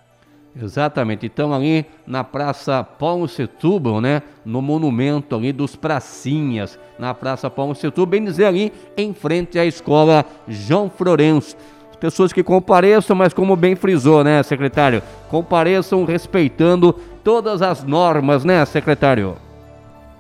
Exatamente. 0.61 1.27
Então 1.27 1.53
ali 1.53 1.85
na 2.07 2.23
Praça 2.23 2.85
Paulo 2.85 3.27
Setúbal, 3.27 4.01
né, 4.01 4.23
no 4.45 4.63
monumento 4.63 5.35
ali 5.35 5.53
dos 5.53 5.75
pracinhas, 5.75 6.79
na 6.99 7.13
Praça 7.13 7.51
Paulo 7.51 7.75
Setúbal, 7.75 8.07
bem 8.07 8.25
dizer 8.25 8.47
ali 8.47 8.73
em 8.97 9.13
frente 9.13 9.59
à 9.59 9.65
Escola 9.65 10.25
João 10.47 10.89
Florencio. 10.89 11.59
Pessoas 11.99 12.33
que 12.33 12.43
compareçam, 12.43 13.17
mas 13.17 13.33
como 13.33 13.57
bem 13.57 13.75
frisou, 13.75 14.23
né, 14.23 14.43
secretário? 14.43 15.03
Compareçam 15.31 16.05
respeitando 16.05 16.93
todas 17.25 17.63
as 17.63 17.83
normas, 17.83 18.45
né, 18.45 18.65
secretário? 18.67 19.37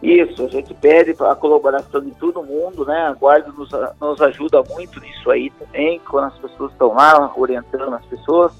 Isso, 0.02 0.44
a 0.44 0.48
gente 0.48 0.72
pede 0.74 1.14
a 1.20 1.34
colaboração 1.34 2.00
de 2.00 2.10
todo 2.12 2.42
mundo, 2.42 2.84
né? 2.84 3.06
A 3.06 3.12
guarda 3.12 3.50
nos, 3.52 3.70
nos 4.00 4.20
ajuda 4.20 4.62
muito 4.70 5.00
nisso 5.00 5.30
aí 5.30 5.50
também, 5.50 6.00
quando 6.08 6.26
as 6.26 6.38
pessoas 6.38 6.72
estão 6.72 6.94
lá 6.94 7.32
orientando 7.36 7.94
as 7.94 8.04
pessoas 8.06 8.52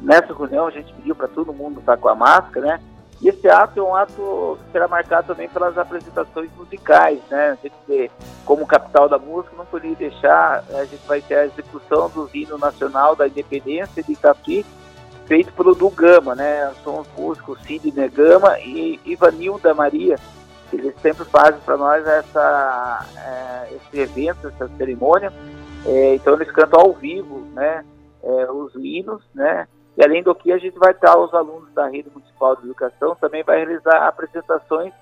Nessa 0.00 0.32
reunião 0.32 0.66
a 0.66 0.70
gente 0.70 0.92
pediu 0.94 1.14
para 1.14 1.28
todo 1.28 1.52
mundo 1.52 1.80
estar 1.80 1.96
com 1.96 2.08
a 2.08 2.14
máscara, 2.14 2.66
né? 2.66 2.80
E 3.20 3.28
esse 3.28 3.48
ato 3.48 3.80
é 3.80 3.82
um 3.82 3.94
ato 3.94 4.58
que 4.64 4.72
será 4.72 4.86
marcado 4.86 5.28
também 5.28 5.48
pelas 5.48 5.78
apresentações 5.78 6.50
musicais, 6.54 7.18
né? 7.30 7.50
A 7.50 7.54
gente, 7.54 8.10
como 8.44 8.66
capital 8.66 9.08
da 9.08 9.18
música, 9.18 9.56
não 9.56 9.64
poderia 9.64 9.96
deixar, 9.96 10.62
a 10.70 10.84
gente 10.84 11.06
vai 11.06 11.22
ter 11.22 11.34
a 11.34 11.46
execução 11.46 12.10
do 12.10 12.28
hino 12.34 12.58
nacional 12.58 13.16
da 13.16 13.26
independência 13.26 14.02
de 14.02 14.12
Itapi, 14.12 14.66
feito 15.24 15.52
pelo 15.54 15.74
Du 15.74 15.88
Gama, 15.88 16.34
né? 16.34 16.70
São 16.84 17.00
os 17.00 17.08
músicos 17.16 17.62
Sidney 17.62 18.08
Gama 18.10 18.58
e 18.60 19.00
Ivanilda 19.06 19.72
Maria, 19.72 20.16
eles 20.72 20.94
sempre 21.00 21.24
fazem 21.24 21.60
para 21.60 21.76
nós 21.76 22.06
essa, 22.06 23.06
é, 23.16 23.74
esse 23.74 24.00
evento, 24.00 24.48
essa 24.48 24.68
cerimônia. 24.76 25.32
É, 25.84 26.14
então 26.16 26.34
eles 26.34 26.50
cantam 26.50 26.80
ao 26.80 26.92
vivo, 26.92 27.46
né? 27.52 27.84
É, 28.22 28.50
os 28.50 28.74
hinos, 28.74 29.22
né? 29.34 29.68
E 29.96 30.04
além 30.04 30.22
do 30.22 30.34
que, 30.34 30.52
a 30.52 30.58
gente 30.58 30.78
vai 30.78 30.90
estar, 30.90 31.16
os 31.16 31.32
alunos 31.32 31.72
da 31.72 31.88
Rede 31.88 32.10
Municipal 32.12 32.54
de 32.56 32.64
Educação 32.64 33.16
também 33.16 33.42
vai 33.42 33.56
realizar 33.58 34.06
apresentações 34.06 34.92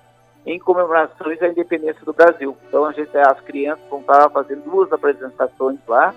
em 0.45 0.59
comemorações 0.59 1.39
da 1.39 1.49
independência 1.49 2.05
do 2.05 2.13
Brasil. 2.13 2.55
Então, 2.67 2.85
a 2.85 2.93
gente, 2.93 3.15
as 3.17 3.39
crianças 3.41 3.83
vão 3.89 3.99
estar 3.99 4.29
fazendo 4.29 4.63
duas 4.63 4.93
apresentações 4.93 5.79
lá, 5.87 6.13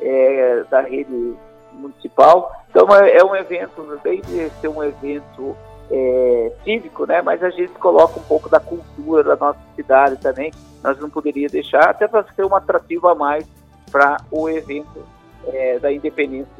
é, 0.00 0.64
da 0.70 0.82
rede 0.82 1.34
municipal. 1.72 2.52
Então, 2.70 2.86
é, 2.94 3.16
é 3.16 3.24
um 3.24 3.34
evento, 3.34 3.98
além 4.04 4.20
de 4.20 4.50
ser 4.60 4.68
um 4.68 4.84
evento 4.84 5.56
é, 5.90 6.52
cívico, 6.62 7.06
né, 7.06 7.20
mas 7.22 7.42
a 7.42 7.50
gente 7.50 7.72
coloca 7.72 8.18
um 8.18 8.22
pouco 8.22 8.48
da 8.48 8.60
cultura 8.60 9.24
da 9.24 9.36
nossa 9.36 9.58
cidade 9.74 10.16
também. 10.18 10.52
Nós 10.82 10.98
não 10.98 11.10
poderíamos 11.10 11.52
deixar, 11.52 11.88
até 11.88 12.06
para 12.06 12.24
ser 12.34 12.44
um 12.44 12.54
atrativo 12.54 13.08
a 13.08 13.14
mais 13.14 13.46
para 13.90 14.18
o 14.30 14.48
evento 14.48 15.04
é, 15.46 15.78
da 15.78 15.90
independência 15.90 16.52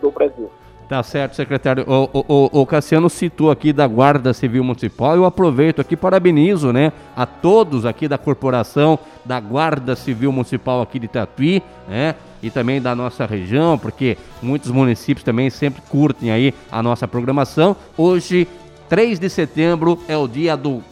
do 0.00 0.10
Brasil. 0.10 0.50
Tá 0.88 1.02
certo, 1.02 1.36
secretário. 1.36 1.84
O, 1.86 2.24
o, 2.26 2.62
o, 2.62 2.66
Cassiano 2.66 3.10
citou 3.10 3.50
aqui 3.50 3.74
da 3.74 3.86
Guarda 3.86 4.32
Civil 4.32 4.64
Municipal. 4.64 5.14
Eu 5.16 5.26
aproveito 5.26 5.80
aqui, 5.80 5.94
parabenizo, 5.94 6.72
né, 6.72 6.94
a 7.14 7.26
todos 7.26 7.84
aqui 7.84 8.08
da 8.08 8.16
corporação 8.16 8.98
da 9.22 9.38
Guarda 9.38 9.94
Civil 9.94 10.32
Municipal 10.32 10.80
aqui 10.80 10.98
de 10.98 11.06
Tatuí, 11.06 11.62
né, 11.86 12.14
e 12.42 12.50
também 12.50 12.80
da 12.80 12.94
nossa 12.94 13.26
região, 13.26 13.76
porque 13.76 14.16
muitos 14.40 14.70
municípios 14.70 15.22
também 15.22 15.50
sempre 15.50 15.82
curtem 15.90 16.30
aí 16.30 16.54
a 16.72 16.82
nossa 16.82 17.06
programação. 17.06 17.76
Hoje, 17.94 18.48
3 18.88 19.18
de 19.18 19.28
setembro, 19.28 19.98
é 20.08 20.16
o 20.16 20.26
dia 20.26 20.56
do 20.56 20.82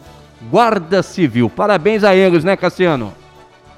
Guarda 0.51 1.01
Civil. 1.01 1.49
Parabéns 1.49 2.03
a 2.03 2.15
eles, 2.15 2.43
né, 2.43 2.55
Cassiano? 2.55 3.11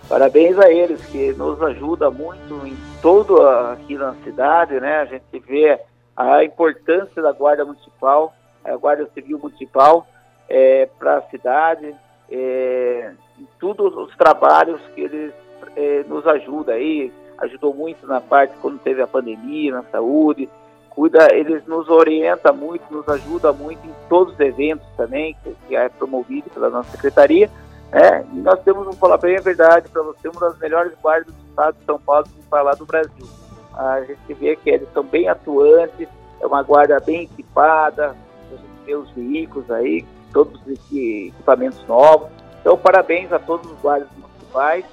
Parabéns 0.10 0.60
a 0.60 0.70
eles, 0.70 1.00
que 1.06 1.32
nos 1.38 1.62
ajuda 1.62 2.12
muito 2.12 2.68
em 2.68 2.76
todo 3.02 3.42
aqui 3.42 3.96
na 3.96 4.16
cidade, 4.26 4.78
né? 4.82 5.02
A 5.02 5.06
gente 5.06 5.24
vê 5.48 5.80
a 6.20 6.44
importância 6.44 7.22
da 7.22 7.32
Guarda 7.32 7.64
Municipal, 7.64 8.34
a 8.66 8.76
Guarda 8.76 9.10
Civil 9.14 9.40
Municipal 9.40 10.06
é, 10.50 10.90
para 11.00 11.20
a 11.20 11.22
cidade, 11.30 11.96
é, 12.30 13.14
todos 13.58 13.96
os 13.96 14.14
trabalhos 14.18 14.82
que 14.94 15.00
eles 15.00 15.34
é, 15.78 16.04
nos 16.10 16.28
ajudam 16.28 16.76
aí, 16.76 17.10
ajudou 17.38 17.74
muito 17.74 18.06
na 18.06 18.20
parte 18.20 18.54
quando 18.62 18.80
teve 18.80 19.02
a 19.02 19.08
pandemia, 19.08 19.72
na 19.72 19.84
saúde, 19.84 20.50
cuida, 20.90 21.34
eles 21.34 21.66
nos 21.66 21.88
orienta 21.88 22.52
muito, 22.52 22.84
nos 22.92 23.08
ajuda 23.08 23.54
muito 23.54 23.88
em 23.88 23.94
todos 24.10 24.34
os 24.34 24.40
eventos 24.42 24.86
também, 24.98 25.38
que, 25.42 25.56
que 25.70 25.76
é 25.78 25.88
promovido 25.88 26.50
pela 26.50 26.70
nossa 26.70 26.92
secretaria, 26.92 27.50
né? 27.94 28.26
E 28.34 28.40
nós 28.40 28.62
temos, 28.64 28.84
vamos 28.84 29.00
falar 29.00 29.18
bem 29.20 29.38
a 29.38 29.42
verdade 29.42 29.88
para 29.88 30.04
você, 30.04 30.28
uma 30.28 30.50
das 30.50 30.60
melhores 30.60 30.92
guardas 31.02 31.34
do 31.34 31.50
estado 31.50 31.78
de 31.78 31.86
São 31.86 31.98
Paulo, 31.98 32.26
vamos 32.30 32.46
falar 32.48 32.76
do 32.76 32.86
Brasil 32.86 33.49
a 33.76 34.02
gente 34.02 34.34
vê 34.34 34.56
que 34.56 34.70
eles 34.70 34.88
são 34.94 35.04
bem 35.04 35.28
atuantes, 35.28 36.08
é 36.42 36.46
uma 36.46 36.64
guarda 36.64 37.00
bem 37.00 37.24
equipada, 37.24 38.16
a 38.52 38.56
gente 38.56 38.86
vê 38.86 38.96
os 38.96 39.10
veículos 39.12 39.70
aí, 39.72 40.06
todos 40.34 40.60
os 40.62 40.68
equipamentos 40.68 41.86
novos. 41.88 42.30
Então, 42.62 42.78
parabéns 42.78 43.32
a 43.32 43.40
todos 43.40 43.72
os 43.72 43.80
guardas 43.80 44.08
municipais, 44.18 44.86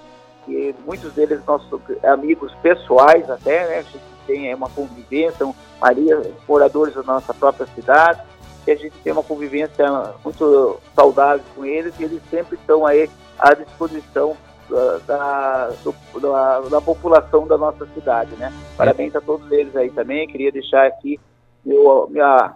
e 0.48 0.74
muitos 0.84 1.12
deles 1.12 1.44
nossos 1.44 1.80
amigos 2.04 2.54
pessoais 2.62 3.28
até, 3.28 3.66
né? 3.66 3.78
A 3.78 3.82
gente 3.82 4.04
tem 4.26 4.54
uma 4.54 4.68
convivência, 4.70 5.46
Maria, 5.80 6.22
moradores 6.48 6.94
da 6.94 7.02
nossa 7.02 7.34
própria 7.34 7.66
cidade, 7.74 8.20
e 8.66 8.70
a 8.70 8.76
gente 8.76 8.96
tem 8.98 9.12
uma 9.12 9.22
convivência 9.22 9.86
muito 10.24 10.80
saudável 10.94 11.44
com 11.54 11.64
eles, 11.64 11.94
e 11.98 12.04
eles 12.04 12.22
sempre 12.30 12.56
estão 12.56 12.86
aí 12.86 13.10
à 13.38 13.54
disposição 13.54 14.36
da, 14.68 15.68
do, 15.84 15.94
da, 16.20 16.60
da, 16.60 16.80
população 16.80 17.46
da 17.46 17.56
nossa 17.56 17.86
cidade, 17.86 18.34
né? 18.36 18.52
Parabéns 18.76 19.14
a 19.14 19.20
todos 19.20 19.50
eles 19.50 19.74
aí 19.76 19.90
também. 19.90 20.26
Queria 20.26 20.50
deixar 20.50 20.86
aqui 20.86 21.20
meu 21.64 22.08
minha, 22.10 22.54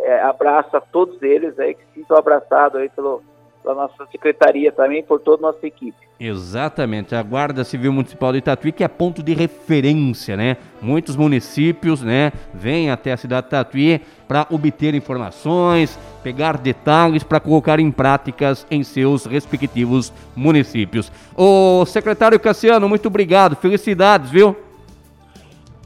é, 0.00 0.20
abraço 0.22 0.76
a 0.76 0.80
todos 0.80 1.20
eles 1.22 1.58
aí 1.58 1.74
que 1.74 1.84
se 1.86 2.00
sintam 2.00 2.16
abraçados 2.16 2.80
aí 2.80 2.88
pelo, 2.88 3.22
pela 3.62 3.74
nossa 3.74 4.06
secretaria 4.06 4.72
também, 4.72 5.02
por 5.02 5.20
toda 5.20 5.46
a 5.46 5.52
nossa 5.52 5.66
equipe. 5.66 5.96
Exatamente, 6.24 7.16
a 7.16 7.22
Guarda 7.22 7.64
Civil 7.64 7.92
Municipal 7.92 8.32
de 8.32 8.40
Tatuí 8.40 8.70
que 8.70 8.84
é 8.84 8.88
ponto 8.88 9.24
de 9.24 9.34
referência, 9.34 10.36
né? 10.36 10.56
Muitos 10.80 11.16
municípios, 11.16 12.00
né, 12.00 12.30
vêm 12.54 12.92
até 12.92 13.10
a 13.10 13.16
cidade 13.16 13.46
de 13.46 13.50
Tatuí 13.50 14.00
para 14.28 14.46
obter 14.48 14.94
informações, 14.94 15.98
pegar 16.22 16.58
detalhes 16.58 17.24
para 17.24 17.40
colocar 17.40 17.80
em 17.80 17.90
práticas 17.90 18.64
em 18.70 18.84
seus 18.84 19.26
respectivos 19.26 20.12
municípios. 20.36 21.10
O 21.36 21.84
secretário 21.86 22.38
Cassiano, 22.38 22.88
muito 22.88 23.06
obrigado, 23.06 23.56
felicidades, 23.56 24.30
viu? 24.30 24.56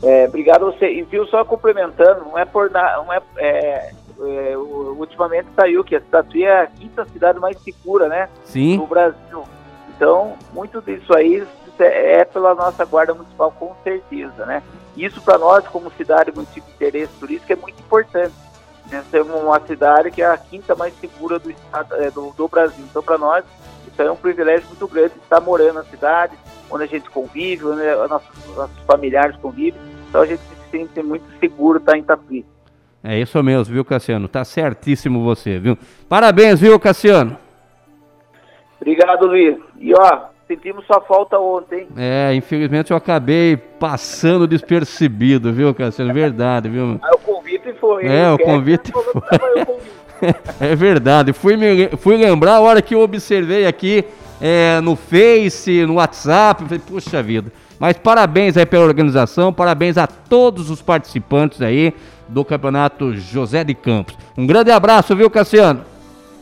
É, 0.02 0.26
obrigado 0.28 0.66
a 0.66 0.70
você. 0.70 0.92
E 0.92 1.02
viu, 1.04 1.26
só 1.28 1.46
complementando, 1.46 2.26
não 2.26 2.38
é 2.38 2.44
por 2.44 2.70
nada, 2.70 2.98
não 2.98 3.10
é, 3.10 3.22
é, 3.38 3.90
é, 4.20 4.56
ultimamente 4.58 5.48
saiu 5.56 5.82
que 5.82 5.96
a 5.96 6.00
Tatuí 6.02 6.44
é 6.44 6.60
a 6.60 6.66
quinta 6.66 7.06
cidade 7.06 7.38
mais 7.38 7.58
segura, 7.62 8.06
né? 8.06 8.28
Sim. 8.44 8.76
No 8.76 8.86
Brasil. 8.86 9.55
Então, 9.96 10.36
muito 10.52 10.80
disso 10.82 11.14
aí 11.14 11.46
é 11.78 12.24
pela 12.24 12.54
nossa 12.54 12.84
Guarda 12.84 13.14
Municipal, 13.14 13.50
com 13.52 13.74
certeza, 13.82 14.46
né? 14.46 14.62
Isso 14.96 15.20
para 15.20 15.38
nós, 15.38 15.66
como 15.68 15.90
cidade 15.92 16.32
município 16.32 16.64
de 16.64 16.74
interesse 16.74 17.12
turístico, 17.18 17.52
é 17.52 17.56
muito 17.56 17.80
importante. 17.80 18.32
Nós 18.90 19.04
temos 19.10 19.34
uma 19.42 19.60
cidade 19.60 20.10
que 20.10 20.22
é 20.22 20.26
a 20.26 20.38
quinta 20.38 20.74
mais 20.74 20.94
segura 20.98 21.38
do, 21.38 21.50
estado, 21.50 21.94
é, 21.96 22.10
do, 22.10 22.32
do 22.32 22.48
Brasil. 22.48 22.84
Então, 22.88 23.02
para 23.02 23.18
nós, 23.18 23.44
isso 23.90 24.00
é 24.00 24.10
um 24.10 24.16
privilégio 24.16 24.66
muito 24.68 24.86
grande 24.86 25.14
estar 25.22 25.40
morando 25.40 25.74
na 25.74 25.84
cidade, 25.84 26.36
onde 26.70 26.84
a 26.84 26.86
gente 26.86 27.10
convive, 27.10 27.66
onde 27.66 28.08
nossos, 28.08 28.56
nossos 28.56 28.78
familiares 28.86 29.36
convivem. 29.36 29.80
Então, 30.08 30.22
a 30.22 30.26
gente 30.26 30.40
se 30.40 30.70
sente 30.70 31.02
muito 31.02 31.24
seguro 31.38 31.78
estar 31.78 31.96
em 31.96 32.02
Tatuí. 32.02 32.44
É 33.02 33.18
isso 33.18 33.40
mesmo, 33.42 33.74
viu, 33.74 33.84
Cassiano? 33.84 34.28
Tá 34.28 34.44
certíssimo 34.44 35.22
você, 35.22 35.58
viu? 35.58 35.76
Parabéns, 36.08 36.60
viu, 36.60 36.78
Cassiano? 36.80 37.36
Obrigado, 38.80 39.26
Luiz. 39.26 39.65
E 39.78 39.94
ó, 39.94 40.20
sentimos 40.46 40.86
sua 40.86 41.00
falta 41.00 41.38
ontem. 41.38 41.88
É, 41.96 42.34
infelizmente 42.34 42.90
eu 42.90 42.96
acabei 42.96 43.56
passando 43.56 44.46
despercebido, 44.46 45.52
viu, 45.52 45.74
Cassiano? 45.74 46.12
Verdade, 46.12 46.68
viu? 46.68 46.98
Ah, 47.02 47.14
o 47.14 47.18
convite 47.18 47.72
foi. 47.74 48.06
É, 48.06 48.30
o 48.30 48.38
convite 48.38 48.92
foi. 48.92 50.34
é 50.60 50.74
verdade. 50.74 51.32
Fui, 51.32 51.56
me, 51.56 51.88
fui 51.98 52.16
lembrar 52.16 52.56
a 52.56 52.60
hora 52.60 52.80
que 52.80 52.94
eu 52.94 53.00
observei 53.00 53.66
aqui 53.66 54.04
é, 54.40 54.80
no 54.80 54.96
Face, 54.96 55.84
no 55.84 55.94
WhatsApp. 55.94 56.64
Falei, 56.64 56.78
puxa 56.78 57.22
vida. 57.22 57.52
Mas 57.78 57.98
parabéns 57.98 58.56
aí 58.56 58.64
pela 58.64 58.84
organização, 58.84 59.52
parabéns 59.52 59.98
a 59.98 60.06
todos 60.06 60.70
os 60.70 60.80
participantes 60.80 61.60
aí 61.60 61.92
do 62.26 62.44
Campeonato 62.44 63.14
José 63.14 63.62
de 63.62 63.74
Campos. 63.74 64.16
Um 64.36 64.46
grande 64.46 64.70
abraço, 64.70 65.14
viu, 65.14 65.28
Cassiano? 65.28 65.84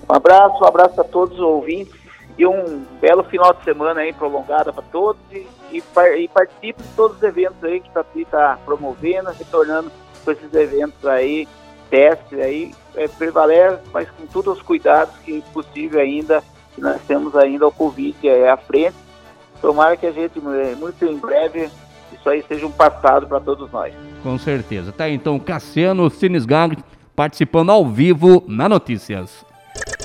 Um 0.09 0.15
abraço, 0.15 0.63
um 0.63 0.67
abraço 0.67 1.01
a 1.01 1.05
todos 1.05 1.37
os 1.37 1.45
ouvintes 1.45 2.04
e 2.37 2.47
um 2.47 2.85
belo 3.01 3.23
final 3.25 3.53
de 3.55 3.63
semana 3.65 4.01
aí 4.01 4.13
prolongado 4.13 4.73
para 4.73 4.83
todos 4.91 5.21
e, 5.31 5.47
e, 5.73 5.83
e 6.19 6.29
participe 6.29 6.83
de 6.83 6.89
todos 6.97 7.17
os 7.17 7.23
eventos 7.23 7.63
aí 7.63 7.81
que 7.81 7.91
Tatuí 7.91 8.23
está 8.23 8.59
promovendo, 8.65 9.31
retornando 9.31 9.91
com 10.25 10.31
esses 10.31 10.53
eventos 10.53 11.05
aí, 11.07 11.47
testes 11.91 12.39
aí, 12.39 12.75
é, 12.97 13.07
prevalece, 13.07 13.83
mas 13.93 14.09
com 14.11 14.27
todos 14.27 14.59
os 14.59 14.63
cuidados 14.63 15.15
que 15.25 15.43
possível 15.53 16.01
ainda, 16.01 16.43
que 16.75 16.81
nós 16.81 17.01
temos 17.07 17.37
ainda 17.37 17.67
o 17.67 17.73
Covid 17.73 18.17
é, 18.29 18.51
à 18.51 18.57
frente. 18.57 18.97
Tomara 19.61 19.97
que 19.97 20.07
a 20.07 20.13
gente, 20.13 20.39
é, 20.39 20.75
muito 20.75 21.05
em 21.05 21.17
breve, 21.17 21.71
isso 22.13 22.29
aí 22.29 22.43
seja 22.49 22.67
um 22.67 22.73
passado 22.73 23.27
para 23.27 23.41
todos 23.41 23.71
nós. 23.71 23.95
Com 24.23 24.37
certeza. 24.39 24.93
Tá 24.93 25.05
aí, 25.05 25.15
então 25.15 25.39
Cassiano 25.39 26.11
Sinisgag 26.11 26.79
participando 27.15 27.71
ao 27.71 27.87
vivo 27.87 28.43
na 28.49 28.69
Notícias. 28.69 29.45